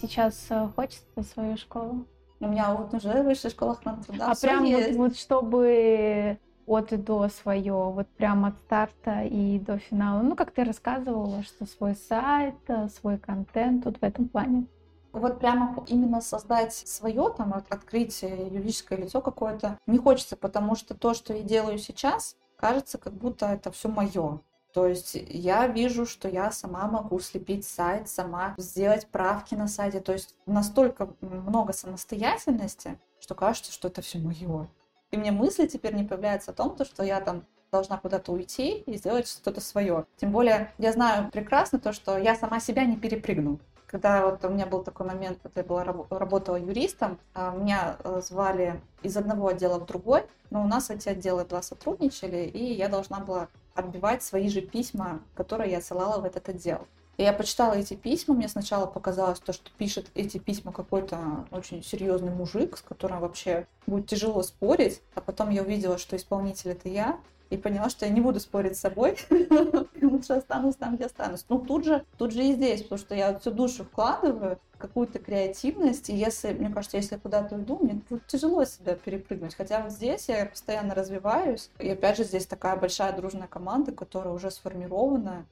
Сейчас 0.00 0.46
э, 0.50 0.68
хочется 0.74 1.22
свою 1.22 1.56
школу? 1.56 2.06
У 2.40 2.46
меня 2.46 2.74
вот 2.74 2.94
уже 2.94 3.22
высшая 3.22 3.50
школа 3.50 3.72
охраны 3.72 4.02
труда. 4.02 4.30
А 4.30 4.34
прям 4.34 4.64
вот, 4.64 4.90
вот 4.92 5.16
чтобы 5.16 6.38
от 6.66 6.92
и 6.92 6.96
до 6.96 7.28
свое, 7.28 7.72
вот 7.72 8.08
прям 8.08 8.46
от 8.46 8.56
старта 8.64 9.22
и 9.24 9.58
до 9.58 9.78
финала. 9.78 10.22
Ну, 10.22 10.36
как 10.36 10.52
ты 10.52 10.64
рассказывала, 10.64 11.42
что 11.42 11.66
свой 11.66 11.94
сайт, 11.94 12.54
э, 12.68 12.88
свой 12.88 13.18
контент 13.18 13.84
тут 13.84 13.98
в 13.98 14.02
этом 14.02 14.28
плане. 14.28 14.66
Вот 15.12 15.40
прямо 15.40 15.84
именно 15.88 16.20
создать 16.20 16.72
свое, 16.72 17.34
там, 17.36 17.52
открыть 17.52 18.22
юридическое 18.22 18.96
лицо 18.96 19.20
какое-то 19.20 19.76
не 19.86 19.98
хочется, 19.98 20.36
потому 20.36 20.76
что 20.76 20.94
то, 20.94 21.14
что 21.14 21.34
я 21.34 21.42
делаю 21.42 21.78
сейчас, 21.78 22.36
кажется, 22.56 22.96
как 22.96 23.12
будто 23.14 23.46
это 23.46 23.72
все 23.72 23.88
мое. 23.88 24.40
То 24.72 24.86
есть 24.86 25.14
я 25.14 25.66
вижу, 25.66 26.06
что 26.06 26.28
я 26.28 26.50
сама 26.52 26.86
могу 26.86 27.18
слепить 27.18 27.66
сайт, 27.66 28.08
сама 28.08 28.54
сделать 28.56 29.06
правки 29.08 29.54
на 29.54 29.66
сайте. 29.66 30.00
То 30.00 30.12
есть 30.12 30.36
настолько 30.46 31.10
много 31.20 31.72
самостоятельности, 31.72 32.98
что 33.18 33.34
кажется, 33.34 33.72
что 33.72 33.88
это 33.88 34.00
все 34.00 34.18
мое. 34.18 34.68
И 35.10 35.16
мне 35.16 35.32
мысли 35.32 35.66
теперь 35.66 35.94
не 35.94 36.04
появляются 36.04 36.52
о 36.52 36.54
том, 36.54 36.76
то, 36.76 36.84
что 36.84 37.02
я 37.02 37.20
там 37.20 37.44
должна 37.72 37.98
куда-то 37.98 38.32
уйти 38.32 38.78
и 38.78 38.96
сделать 38.96 39.28
что-то 39.28 39.60
свое. 39.60 40.06
Тем 40.16 40.32
более 40.32 40.72
я 40.78 40.92
знаю 40.92 41.30
прекрасно 41.30 41.78
то, 41.78 41.92
что 41.92 42.18
я 42.18 42.34
сама 42.34 42.60
себя 42.60 42.84
не 42.84 42.96
перепрыгну. 42.96 43.58
Когда 43.86 44.26
вот 44.26 44.44
у 44.44 44.48
меня 44.50 44.66
был 44.66 44.84
такой 44.84 45.06
момент, 45.06 45.38
когда 45.42 45.62
я 45.62 45.66
была, 45.66 45.84
работала 46.10 46.54
юристом, 46.54 47.18
а, 47.34 47.50
меня 47.50 47.96
э, 48.04 48.20
звали 48.22 48.80
из 49.02 49.16
одного 49.16 49.48
отдела 49.48 49.80
в 49.80 49.86
другой, 49.86 50.22
но 50.50 50.62
у 50.62 50.66
нас 50.68 50.90
эти 50.90 51.08
отделы 51.08 51.44
два 51.44 51.60
сотрудничали, 51.60 52.44
и 52.44 52.72
я 52.72 52.88
должна 52.88 53.18
была 53.18 53.48
отбивать 53.80 54.22
свои 54.22 54.48
же 54.48 54.60
письма, 54.60 55.20
которые 55.34 55.72
я 55.72 55.78
отсылала 55.78 56.20
в 56.20 56.24
этот 56.24 56.48
отдел. 56.48 56.86
И 57.16 57.22
я 57.22 57.34
почитала 57.34 57.74
эти 57.74 57.94
письма, 57.94 58.34
мне 58.34 58.48
сначала 58.48 58.86
показалось 58.86 59.40
то, 59.40 59.52
что 59.52 59.70
пишет 59.76 60.10
эти 60.14 60.38
письма 60.38 60.72
какой-то 60.72 61.46
очень 61.50 61.82
серьезный 61.82 62.32
мужик, 62.32 62.78
с 62.78 62.80
которым 62.80 63.20
вообще 63.20 63.66
будет 63.86 64.06
тяжело 64.06 64.42
спорить, 64.42 65.02
а 65.14 65.20
потом 65.20 65.50
я 65.50 65.62
увидела, 65.62 65.98
что 65.98 66.16
исполнитель 66.16 66.70
это 66.70 66.88
я, 66.88 67.20
и 67.50 67.58
поняла, 67.58 67.90
что 67.90 68.06
я 68.06 68.12
не 68.12 68.22
буду 68.22 68.40
спорить 68.40 68.76
с 68.76 68.80
собой, 68.80 69.18
лучше 70.06 70.34
останусь 70.34 70.76
там, 70.76 70.96
где 70.96 71.06
останусь. 71.06 71.44
Ну, 71.48 71.58
тут 71.58 71.84
же, 71.84 72.04
тут 72.18 72.32
же 72.32 72.44
и 72.44 72.54
здесь, 72.54 72.82
потому 72.82 72.98
что 72.98 73.14
я 73.14 73.38
всю 73.38 73.50
душу 73.50 73.84
вкладываю, 73.84 74.58
какую-то 74.80 75.18
креативность, 75.18 76.08
и 76.08 76.16
если, 76.16 76.52
мне 76.52 76.70
кажется, 76.70 76.96
если 76.96 77.14
я 77.14 77.20
куда-то 77.20 77.54
уйду, 77.54 77.78
мне 77.80 78.00
будет 78.08 78.26
тяжело 78.26 78.64
себя 78.64 78.94
перепрыгнуть. 78.94 79.54
Хотя 79.54 79.82
вот 79.82 79.92
здесь 79.92 80.28
я 80.28 80.46
постоянно 80.46 80.94
развиваюсь, 80.94 81.70
и 81.78 81.90
опять 81.90 82.16
же 82.16 82.24
здесь 82.24 82.46
такая 82.46 82.76
большая 82.76 83.14
дружная 83.14 83.46
команда, 83.46 83.92
которая 83.92 84.32
уже 84.32 84.50
сформирована. 84.50 85.44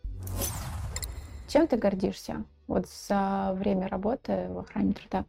Чем 1.47 1.67
ты 1.67 1.77
гордишься 1.77 2.45
вот 2.67 2.89
за 2.89 3.53
время 3.55 3.89
работы 3.89 4.49
в 4.51 4.59
охране 4.59 4.95
труда? 4.95 5.25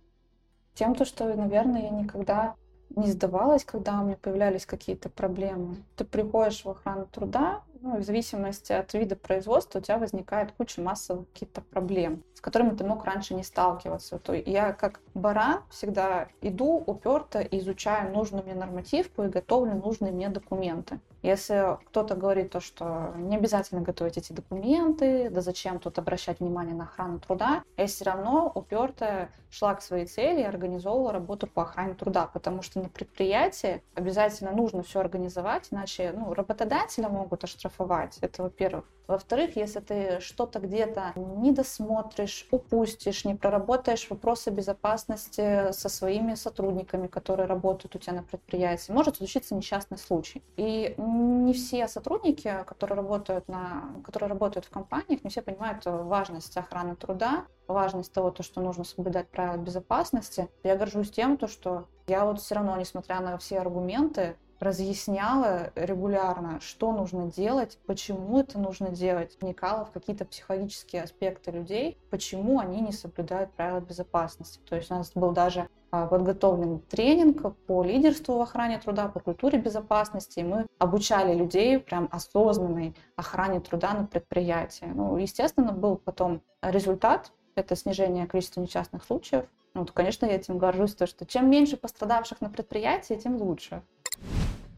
Тем, 0.74 0.96
то, 0.96 1.06
что, 1.06 1.34
наверное, 1.34 1.84
я 1.84 1.90
никогда 1.90 2.56
не 2.96 3.12
сдавалась, 3.12 3.64
когда 3.64 4.00
у 4.00 4.06
меня 4.06 4.18
появлялись 4.22 4.66
какие-то 4.66 5.10
проблемы. 5.10 5.78
Ты 5.96 6.06
приходишь 6.06 6.64
в 6.64 6.70
охрану 6.70 7.06
труда, 7.06 7.62
ну, 7.82 7.98
в 7.98 8.04
зависимости 8.04 8.72
от 8.74 8.94
вида 8.94 9.16
производства 9.16 9.80
у 9.80 9.82
тебя 9.82 9.98
возникает 9.98 10.52
куча 10.52 10.82
массовых 10.82 11.28
каких-то 11.34 11.62
проблем, 11.62 12.24
с 12.34 12.42
которыми 12.42 12.76
ты 12.76 12.84
мог 12.84 13.06
раньше 13.06 13.34
не 13.34 13.44
сталкиваться. 13.44 14.20
То 14.20 14.34
я 14.34 14.74
как 14.74 15.00
баран 15.14 15.62
всегда 15.70 16.28
иду 16.42 16.84
уперто, 16.86 17.40
изучаю 17.42 18.12
нужную 18.12 18.44
мне 18.44 18.56
нормативку 18.56 19.24
и 19.24 19.30
готовлю 19.30 19.76
нужные 19.76 20.12
мне 20.12 20.30
документы. 20.30 21.00
Если 21.22 21.78
кто-то 21.88 22.16
говорит 22.16 22.52
то, 22.52 22.62
что 22.62 23.14
не 23.18 23.36
обязательно 23.36 23.82
готовить 23.82 24.18
эти 24.18 24.32
документы, 24.32 25.30
да 25.30 25.42
зачем 25.42 25.80
тут 25.80 26.00
обращать 26.00 26.40
внимание 26.40 26.74
на 26.74 26.86
охрану 26.86 27.20
труда, 27.20 27.64
я 27.76 27.88
все 27.88 28.06
равно 28.06 28.50
уперто 28.56 29.30
шла 29.50 29.76
к 29.76 29.82
своей 29.82 30.06
цели 30.06 30.42
и 30.42 30.46
организовывала 30.46 31.12
работу 31.12 31.48
по 31.48 31.64
охране 31.64 31.96
труда, 31.96 32.30
потому 32.32 32.62
что 32.62 32.80
на 32.80 32.88
предприятии 32.88 33.82
обязательно 33.96 34.52
нужно 34.52 34.84
все 34.84 35.00
организовать, 35.00 35.68
иначе 35.72 36.14
ну, 36.16 36.34
работодателя 36.34 37.10
могут 37.10 37.44
оштрафовать 37.44 37.69
оштрафовать. 37.70 38.18
Это 38.22 38.44
во-первых. 38.44 38.86
Во-вторых, 39.08 39.56
если 39.56 39.80
ты 39.80 40.20
что-то 40.20 40.60
где-то 40.60 41.14
не 41.16 41.52
досмотришь, 41.52 42.48
упустишь, 42.52 43.26
не 43.26 43.34
проработаешь 43.34 44.08
вопросы 44.08 44.52
безопасности 44.52 45.72
со 45.72 45.90
своими 45.90 46.36
сотрудниками, 46.36 47.08
которые 47.08 47.48
работают 47.48 47.96
у 47.96 47.98
тебя 47.98 48.14
на 48.14 48.24
предприятии, 48.24 48.92
может 48.92 49.18
случиться 49.18 49.56
несчастный 49.56 49.98
случай. 49.98 50.44
И 50.58 50.94
не 50.98 51.54
все 51.54 51.88
сотрудники, 51.88 52.54
которые 52.68 52.98
работают, 52.98 53.48
на, 53.48 53.96
которые 54.06 54.30
работают 54.30 54.66
в 54.66 54.70
компаниях, 54.70 55.24
не 55.24 55.32
все 55.32 55.42
понимают 55.42 55.82
важность 55.86 56.56
охраны 56.56 56.96
труда, 56.96 57.46
важность 57.68 58.14
того, 58.14 58.30
то, 58.30 58.44
что 58.44 58.62
нужно 58.62 58.84
соблюдать 58.84 59.28
правила 59.30 59.58
безопасности. 59.58 60.50
Я 60.62 60.76
горжусь 60.76 61.10
тем, 61.10 61.38
то, 61.38 61.48
что 61.48 61.88
я 62.06 62.26
вот 62.26 62.40
все 62.40 62.56
равно, 62.56 62.78
несмотря 62.78 63.22
на 63.22 63.40
все 63.40 63.60
аргументы, 63.60 64.36
разъясняла 64.60 65.72
регулярно, 65.76 66.60
что 66.62 66.92
нужно 66.92 67.32
делать, 67.32 67.78
почему 67.86 68.40
это 68.40 68.60
нужно 68.60 68.90
делать, 68.90 69.38
вникала 69.42 69.86
в 69.86 69.92
какие-то 69.92 70.26
психологические 70.26 71.04
аспекты 71.04 71.52
людей, 71.52 71.98
почему 72.10 72.60
они 72.60 72.82
не 72.82 72.92
соблюдают 72.92 73.52
правила 73.54 73.80
безопасности. 73.80 74.60
То 74.68 74.76
есть 74.76 74.92
у 74.92 74.96
нас 74.96 75.12
был 75.14 75.32
даже 75.32 75.70
а, 75.92 76.06
подготовлен 76.06 76.80
тренинг 76.82 77.56
по 77.66 77.84
лидерству 77.84 78.38
в 78.38 78.42
охране 78.42 78.80
труда, 78.80 79.08
по 79.08 79.20
культуре 79.20 79.58
безопасности. 79.58 80.40
И 80.40 80.44
мы 80.44 80.68
обучали 80.78 81.34
людей 81.34 81.80
прям 81.80 82.08
осознанной 82.12 82.96
охране 83.16 83.60
труда 83.60 83.94
на 83.94 84.06
предприятии. 84.06 84.86
Ну, 84.94 85.18
естественно, 85.18 85.72
был 85.72 85.98
потом 85.98 86.42
результат, 86.62 87.32
это 87.56 87.76
снижение 87.76 88.28
количества 88.28 88.62
несчастных 88.62 89.04
случаев. 89.04 89.46
Ну, 89.74 89.86
то, 89.86 89.94
конечно, 89.94 90.26
я 90.26 90.36
этим 90.36 90.58
горжусь, 90.58 90.96
то, 90.96 91.06
что 91.08 91.26
чем 91.26 91.50
меньше 91.50 91.78
пострадавших 91.78 92.42
на 92.42 92.50
предприятии, 92.50 93.14
тем 93.14 93.38
лучше. 93.38 93.82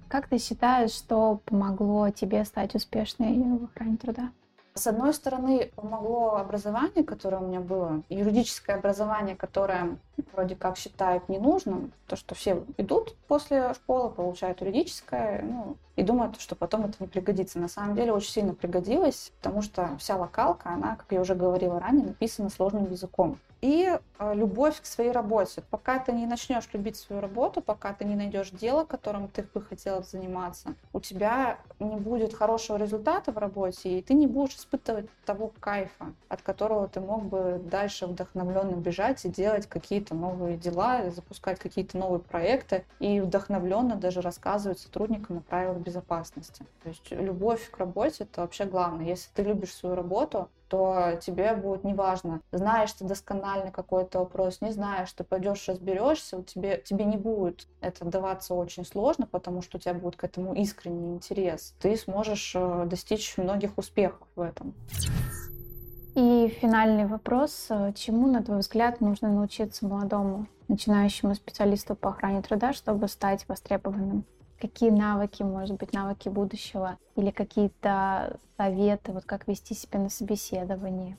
Как 0.10 0.28
ты 0.28 0.38
считаешь, 0.38 0.92
что 0.92 1.40
помогло 1.46 2.10
тебе 2.10 2.44
стать 2.44 2.76
успешной 2.76 3.34
в 3.34 3.64
охране 3.64 3.96
труда? 3.98 4.32
С 4.74 4.88
одной 4.88 5.14
стороны, 5.14 5.70
помогло 5.76 6.36
образование, 6.36 7.04
которое 7.04 7.38
у 7.38 7.48
меня 7.48 7.60
было, 7.60 8.04
юридическое 8.08 8.78
образование, 8.78 9.36
которое 9.36 9.98
вроде 10.32 10.56
как 10.56 10.78
считают 10.78 11.28
ненужным, 11.28 11.92
то, 12.08 12.16
что 12.16 12.36
все 12.36 12.64
идут 12.78 13.16
после 13.28 13.74
школы, 13.74 14.10
получают 14.10 14.62
юридическое, 14.62 15.42
ну, 15.44 15.76
и 15.98 16.04
думают, 16.04 16.40
что 16.40 16.56
потом 16.56 16.86
это 16.86 16.96
не 17.00 17.08
пригодится. 17.08 17.60
На 17.60 17.68
самом 17.68 17.96
деле 17.96 18.14
очень 18.14 18.32
сильно 18.32 18.54
пригодилось, 18.54 19.34
потому 19.42 19.62
что 19.62 19.98
вся 19.98 20.16
локалка, 20.16 20.70
она, 20.70 20.96
как 20.96 21.08
я 21.12 21.20
уже 21.20 21.36
говорила 21.36 21.80
ранее, 21.80 22.06
написана 22.06 22.50
сложным 22.50 22.90
языком 22.90 23.38
и 23.62 23.98
э, 24.20 24.34
любовь 24.34 24.82
к 24.82 24.86
своей 24.86 25.12
работе. 25.12 25.64
Пока 25.70 26.00
ты 26.00 26.12
не 26.12 26.26
начнешь 26.26 26.68
любить 26.74 26.98
свою 26.98 27.22
работу, 27.22 27.62
пока 27.62 27.94
ты 27.94 28.06
не 28.06 28.16
найдешь 28.16 28.50
дело, 28.50 28.86
которым 28.86 29.28
ты 29.28 29.44
бы 29.54 29.62
хотела 29.62 30.02
заниматься, 30.02 30.76
у 30.94 31.00
тебя 31.00 31.60
не 31.80 31.96
будет 31.96 32.34
хорошего 32.34 32.78
результата 32.78 33.32
в 33.32 33.38
работе, 33.38 34.00
и 34.00 34.02
ты 34.02 34.16
не 34.16 34.28
будешь 34.28 34.56
испытывать 34.56 35.08
того 35.26 35.52
кайфа, 35.60 36.14
от 36.28 36.42
которого 36.42 36.88
ты 36.88 37.00
мог 37.00 37.26
бы 37.26 37.62
дальше 37.64 38.08
вдохновленно 38.08 38.76
бежать 38.76 39.24
и 39.26 39.30
делать 39.30 39.68
какие-то 39.68 40.16
новые 40.16 40.58
дела, 40.58 41.12
запускать 41.12 41.60
какие-то 41.60 41.98
новые 41.98 42.20
проекты 42.20 42.84
и 43.00 43.22
вдохновленно 43.22 43.96
даже 43.96 44.22
рассказывать 44.22 44.80
сотрудникам 44.80 45.38
о 45.38 45.42
правилах 45.42 45.78
безопасности. 45.78 46.66
То 46.84 46.90
есть 46.90 47.12
любовь 47.12 47.70
к 47.70 47.78
работе 47.78 48.24
это 48.24 48.42
вообще 48.42 48.66
главное. 48.66 49.06
Если 49.06 49.30
ты 49.36 49.44
любишь 49.44 49.74
свою 49.74 49.96
работу, 49.96 50.50
то 50.72 51.20
тебе 51.20 51.54
будет 51.54 51.84
неважно, 51.84 52.40
знаешь 52.54 52.94
ты 52.94 53.04
досконально 53.04 53.72
какой-то 53.72 54.20
вопрос, 54.20 54.62
не 54.62 54.72
знаешь, 54.72 55.12
ты 55.12 55.26
пойдешь 55.26 55.68
разберешься, 55.68 56.38
у 56.38 56.44
тебе, 56.44 56.78
тебе 56.78 57.04
не 57.04 57.18
будет 57.18 57.68
это 57.82 58.06
даваться 58.06 58.54
очень 58.54 58.86
сложно, 58.86 59.28
потому 59.28 59.62
что 59.62 59.78
у 59.78 59.82
тебя 59.82 59.94
будет 59.94 60.16
к 60.16 60.24
этому 60.24 60.54
искренний 60.54 61.16
интерес. 61.16 61.76
Ты 61.82 61.98
сможешь 61.98 62.54
э, 62.56 62.86
достичь 62.86 63.38
многих 63.38 63.78
успехов 63.78 64.26
в 64.38 64.40
этом. 64.40 64.74
И 66.16 66.48
финальный 66.62 67.06
вопрос. 67.06 67.68
Чему, 67.96 68.28
на 68.28 68.42
твой 68.42 68.60
взгляд, 68.60 69.02
нужно 69.02 69.30
научиться 69.30 69.86
молодому 69.86 70.48
начинающему 70.70 71.36
специалисту 71.36 71.96
по 71.96 72.12
охране 72.12 72.42
труда, 72.42 72.72
чтобы 72.72 73.10
стать 73.10 73.46
востребованным? 73.50 74.24
Какие 74.62 74.92
навыки, 74.92 75.44
может 75.44 75.78
быть, 75.78 75.92
навыки 75.92 76.30
будущего 76.30 76.98
или 77.16 77.32
какие-то 77.32 78.40
советы, 78.58 79.12
вот 79.12 79.26
как 79.26 79.48
вести 79.48 79.74
себя 79.74 80.00
на 80.00 80.10
собеседовании? 80.10 81.18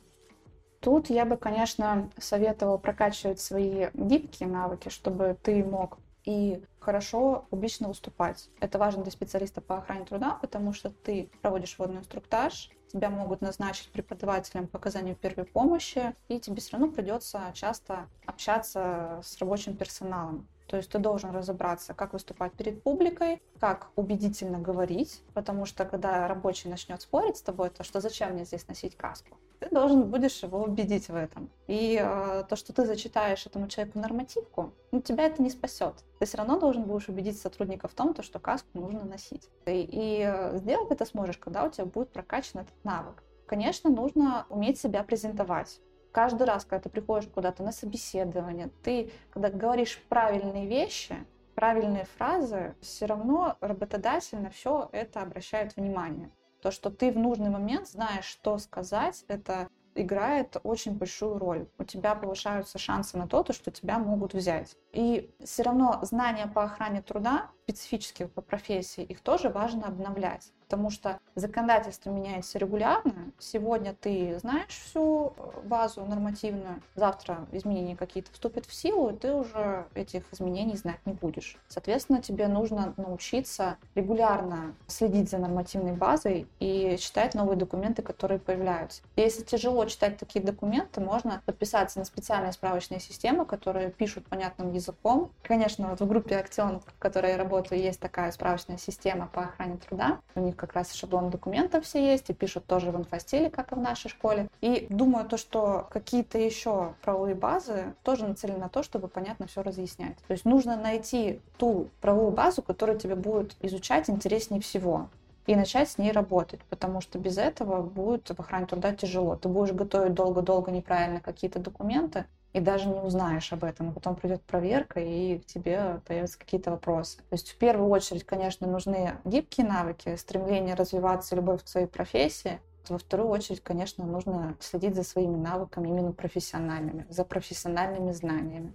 Тут 0.80 1.10
я 1.10 1.24
бы, 1.24 1.36
конечно, 1.36 2.10
советовала 2.18 2.78
прокачивать 2.78 3.40
свои 3.40 3.88
гибкие 3.94 4.48
навыки, 4.48 4.88
чтобы 4.88 5.36
ты 5.42 5.64
мог 5.64 5.98
и 6.24 6.62
хорошо 6.80 7.46
публично 7.50 7.88
выступать. 7.88 8.48
Это 8.60 8.78
важно 8.78 9.02
для 9.02 9.12
специалиста 9.12 9.60
по 9.60 9.78
охране 9.78 10.04
труда, 10.04 10.38
потому 10.40 10.72
что 10.72 10.90
ты 10.90 11.30
проводишь 11.40 11.78
водный 11.78 11.98
инструктаж, 11.98 12.70
тебя 12.92 13.10
могут 13.10 13.40
назначить 13.40 13.90
преподавателем 13.90 14.66
по 14.66 14.78
первой 14.78 15.44
помощи, 15.44 16.14
и 16.28 16.38
тебе 16.38 16.60
все 16.60 16.76
равно 16.76 16.92
придется 16.92 17.40
часто 17.54 18.08
общаться 18.26 19.20
с 19.22 19.38
рабочим 19.38 19.76
персоналом. 19.76 20.46
То 20.72 20.78
есть 20.78 20.88
ты 20.88 20.98
должен 20.98 21.32
разобраться, 21.32 21.92
как 21.92 22.14
выступать 22.14 22.54
перед 22.54 22.82
публикой, 22.82 23.42
как 23.60 23.90
убедительно 23.94 24.58
говорить, 24.58 25.22
потому 25.34 25.66
что 25.66 25.84
когда 25.84 26.26
рабочий 26.26 26.70
начнет 26.70 27.02
спорить 27.02 27.36
с 27.36 27.42
тобой, 27.42 27.68
то 27.68 27.84
что 27.84 28.00
зачем 28.00 28.32
мне 28.32 28.46
здесь 28.46 28.66
носить 28.68 28.96
каску? 28.96 29.36
Ты 29.60 29.68
должен 29.68 30.04
будешь 30.04 30.42
его 30.42 30.62
убедить 30.62 31.10
в 31.10 31.14
этом. 31.14 31.50
И 31.66 32.00
э, 32.02 32.44
то, 32.48 32.56
что 32.56 32.72
ты 32.72 32.86
зачитаешь 32.86 33.44
этому 33.44 33.68
человеку 33.68 33.98
нормативку, 33.98 34.72
ну, 34.92 35.02
тебя 35.02 35.26
это 35.26 35.42
не 35.42 35.50
спасет. 35.50 35.92
Ты 36.18 36.24
все 36.24 36.38
равно 36.38 36.58
должен 36.58 36.84
будешь 36.84 37.10
убедить 37.10 37.38
сотрудников 37.38 37.92
в 37.92 37.94
том, 37.94 38.14
то, 38.14 38.22
что 38.22 38.38
каску 38.38 38.70
нужно 38.72 39.04
носить. 39.04 39.50
И, 39.66 39.72
и 39.82 40.22
э, 40.24 40.56
сделать 40.56 40.90
это 40.90 41.04
сможешь, 41.04 41.36
когда 41.36 41.64
у 41.64 41.70
тебя 41.70 41.84
будет 41.84 42.08
прокачан 42.08 42.62
этот 42.62 42.82
навык. 42.82 43.22
Конечно, 43.46 43.90
нужно 43.90 44.46
уметь 44.48 44.80
себя 44.80 45.04
презентовать 45.04 45.82
каждый 46.12 46.46
раз, 46.46 46.64
когда 46.64 46.82
ты 46.82 46.88
приходишь 46.88 47.28
куда-то 47.28 47.62
на 47.62 47.72
собеседование, 47.72 48.70
ты, 48.82 49.10
когда 49.30 49.48
говоришь 49.50 50.00
правильные 50.08 50.66
вещи, 50.66 51.16
правильные 51.54 52.04
фразы, 52.16 52.74
все 52.80 53.06
равно 53.06 53.56
работодатель 53.60 54.38
на 54.38 54.50
все 54.50 54.88
это 54.92 55.22
обращает 55.22 55.76
внимание. 55.76 56.30
То, 56.60 56.70
что 56.70 56.90
ты 56.90 57.10
в 57.10 57.18
нужный 57.18 57.50
момент 57.50 57.88
знаешь, 57.88 58.24
что 58.24 58.56
сказать, 58.58 59.24
это 59.26 59.68
играет 59.94 60.56
очень 60.62 60.96
большую 60.96 61.38
роль. 61.38 61.66
У 61.78 61.84
тебя 61.84 62.14
повышаются 62.14 62.78
шансы 62.78 63.18
на 63.18 63.26
то, 63.26 63.44
что 63.52 63.70
тебя 63.70 63.98
могут 63.98 64.32
взять. 64.32 64.76
И 64.92 65.34
все 65.44 65.64
равно 65.64 65.98
знания 66.02 66.46
по 66.46 66.64
охране 66.64 67.02
труда, 67.02 67.50
специфические 67.64 68.28
по 68.28 68.40
профессии, 68.40 69.04
их 69.04 69.20
тоже 69.20 69.48
важно 69.48 69.88
обновлять 69.88 70.52
потому 70.72 70.88
что 70.88 71.20
законодательство 71.34 72.08
меняется 72.08 72.58
регулярно. 72.58 73.30
Сегодня 73.38 73.94
ты 73.94 74.38
знаешь 74.38 74.70
всю 74.70 75.34
базу 75.64 76.02
нормативную, 76.06 76.82
завтра 76.94 77.46
изменения 77.52 77.94
какие-то 77.94 78.32
вступят 78.32 78.64
в 78.64 78.72
силу, 78.72 79.10
и 79.10 79.14
ты 79.14 79.34
уже 79.34 79.84
этих 79.92 80.24
изменений 80.32 80.74
знать 80.78 81.00
не 81.04 81.12
будешь. 81.12 81.58
Соответственно, 81.68 82.22
тебе 82.22 82.48
нужно 82.48 82.94
научиться 82.96 83.76
регулярно 83.94 84.74
следить 84.86 85.28
за 85.28 85.36
нормативной 85.36 85.92
базой 85.92 86.46
и 86.58 86.96
читать 86.98 87.34
новые 87.34 87.58
документы, 87.58 88.00
которые 88.00 88.40
появляются. 88.40 89.02
Если 89.16 89.42
тяжело 89.42 89.84
читать 89.84 90.16
такие 90.16 90.42
документы, 90.42 91.02
можно 91.02 91.42
подписаться 91.44 91.98
на 91.98 92.06
специальные 92.06 92.52
справочные 92.52 92.98
системы, 92.98 93.44
которые 93.44 93.90
пишут 93.90 94.26
понятным 94.26 94.72
языком. 94.72 95.32
Конечно, 95.42 95.88
вот 95.88 96.00
в 96.00 96.08
группе 96.08 96.38
Актион, 96.38 96.80
в 96.80 96.98
которой 96.98 97.32
я 97.32 97.36
работаю, 97.36 97.78
есть 97.78 98.00
такая 98.00 98.32
справочная 98.32 98.78
система 98.78 99.26
по 99.26 99.42
охране 99.42 99.76
труда. 99.76 100.18
У 100.34 100.40
них 100.40 100.61
как 100.62 100.74
раз 100.74 100.92
шаблон 100.92 101.28
документов 101.28 101.84
все 101.84 102.12
есть, 102.12 102.30
и 102.30 102.32
пишут 102.32 102.66
тоже 102.66 102.92
в 102.92 102.96
инфостиле, 102.96 103.50
как 103.50 103.72
и 103.72 103.74
в 103.74 103.80
нашей 103.80 104.08
школе. 104.08 104.48
И 104.60 104.86
думаю, 104.90 105.28
то, 105.28 105.36
что 105.36 105.88
какие-то 105.90 106.38
еще 106.38 106.94
правовые 107.02 107.34
базы 107.34 107.94
тоже 108.04 108.28
нацелены 108.28 108.60
на 108.60 108.68
то, 108.68 108.84
чтобы 108.84 109.08
понятно 109.08 109.48
все 109.48 109.62
разъяснять. 109.62 110.16
То 110.28 110.32
есть 110.32 110.44
нужно 110.44 110.76
найти 110.76 111.40
ту 111.58 111.88
правовую 112.00 112.30
базу, 112.30 112.62
которая 112.62 112.96
тебе 112.96 113.16
будет 113.16 113.56
изучать 113.60 114.08
интереснее 114.08 114.60
всего 114.60 115.08
и 115.46 115.56
начать 115.56 115.90
с 115.90 115.98
ней 115.98 116.12
работать, 116.12 116.60
потому 116.70 117.00
что 117.00 117.18
без 117.18 117.38
этого 117.38 117.82
будет 117.82 118.28
в 118.28 118.38
охране 118.38 118.66
труда 118.66 118.94
тяжело. 118.94 119.34
Ты 119.34 119.48
будешь 119.48 119.72
готовить 119.72 120.14
долго-долго 120.14 120.70
неправильно 120.70 121.18
какие-то 121.18 121.58
документы, 121.58 122.26
и 122.52 122.60
даже 122.60 122.88
не 122.88 123.00
узнаешь 123.00 123.52
об 123.52 123.64
этом. 123.64 123.90
И 123.90 123.92
потом 123.92 124.14
придет 124.14 124.42
проверка, 124.42 125.00
и 125.00 125.38
к 125.38 125.46
тебе 125.46 126.00
появятся 126.06 126.38
какие-то 126.38 126.70
вопросы. 126.70 127.18
То 127.18 127.32
есть 127.32 127.50
в 127.50 127.56
первую 127.56 127.88
очередь, 127.90 128.24
конечно, 128.24 128.66
нужны 128.66 129.14
гибкие 129.24 129.66
навыки, 129.66 130.16
стремление 130.16 130.74
развиваться, 130.74 131.34
любовь 131.36 131.64
к 131.64 131.68
своей 131.68 131.86
профессии. 131.86 132.60
Во 132.88 132.98
вторую 132.98 133.28
очередь, 133.28 133.62
конечно, 133.62 134.04
нужно 134.04 134.56
следить 134.60 134.96
за 134.96 135.04
своими 135.04 135.36
навыками 135.36 135.88
именно 135.88 136.12
профессиональными, 136.12 137.06
за 137.08 137.24
профессиональными 137.24 138.10
знаниями. 138.12 138.72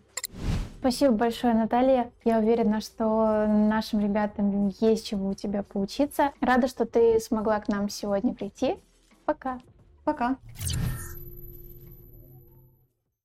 Спасибо 0.80 1.14
большое, 1.14 1.54
Наталья. 1.54 2.12
Я 2.24 2.40
уверена, 2.40 2.80
что 2.82 3.46
нашим 3.48 4.00
ребятам 4.00 4.70
есть 4.80 5.06
чему 5.06 5.30
у 5.30 5.34
тебя 5.34 5.64
поучиться. 5.64 6.32
Рада, 6.40 6.68
что 6.68 6.86
ты 6.86 7.20
смогла 7.20 7.60
к 7.60 7.68
нам 7.68 7.90
сегодня 7.90 8.34
прийти. 8.34 8.78
Пока. 9.26 9.60
Пока. 10.06 10.38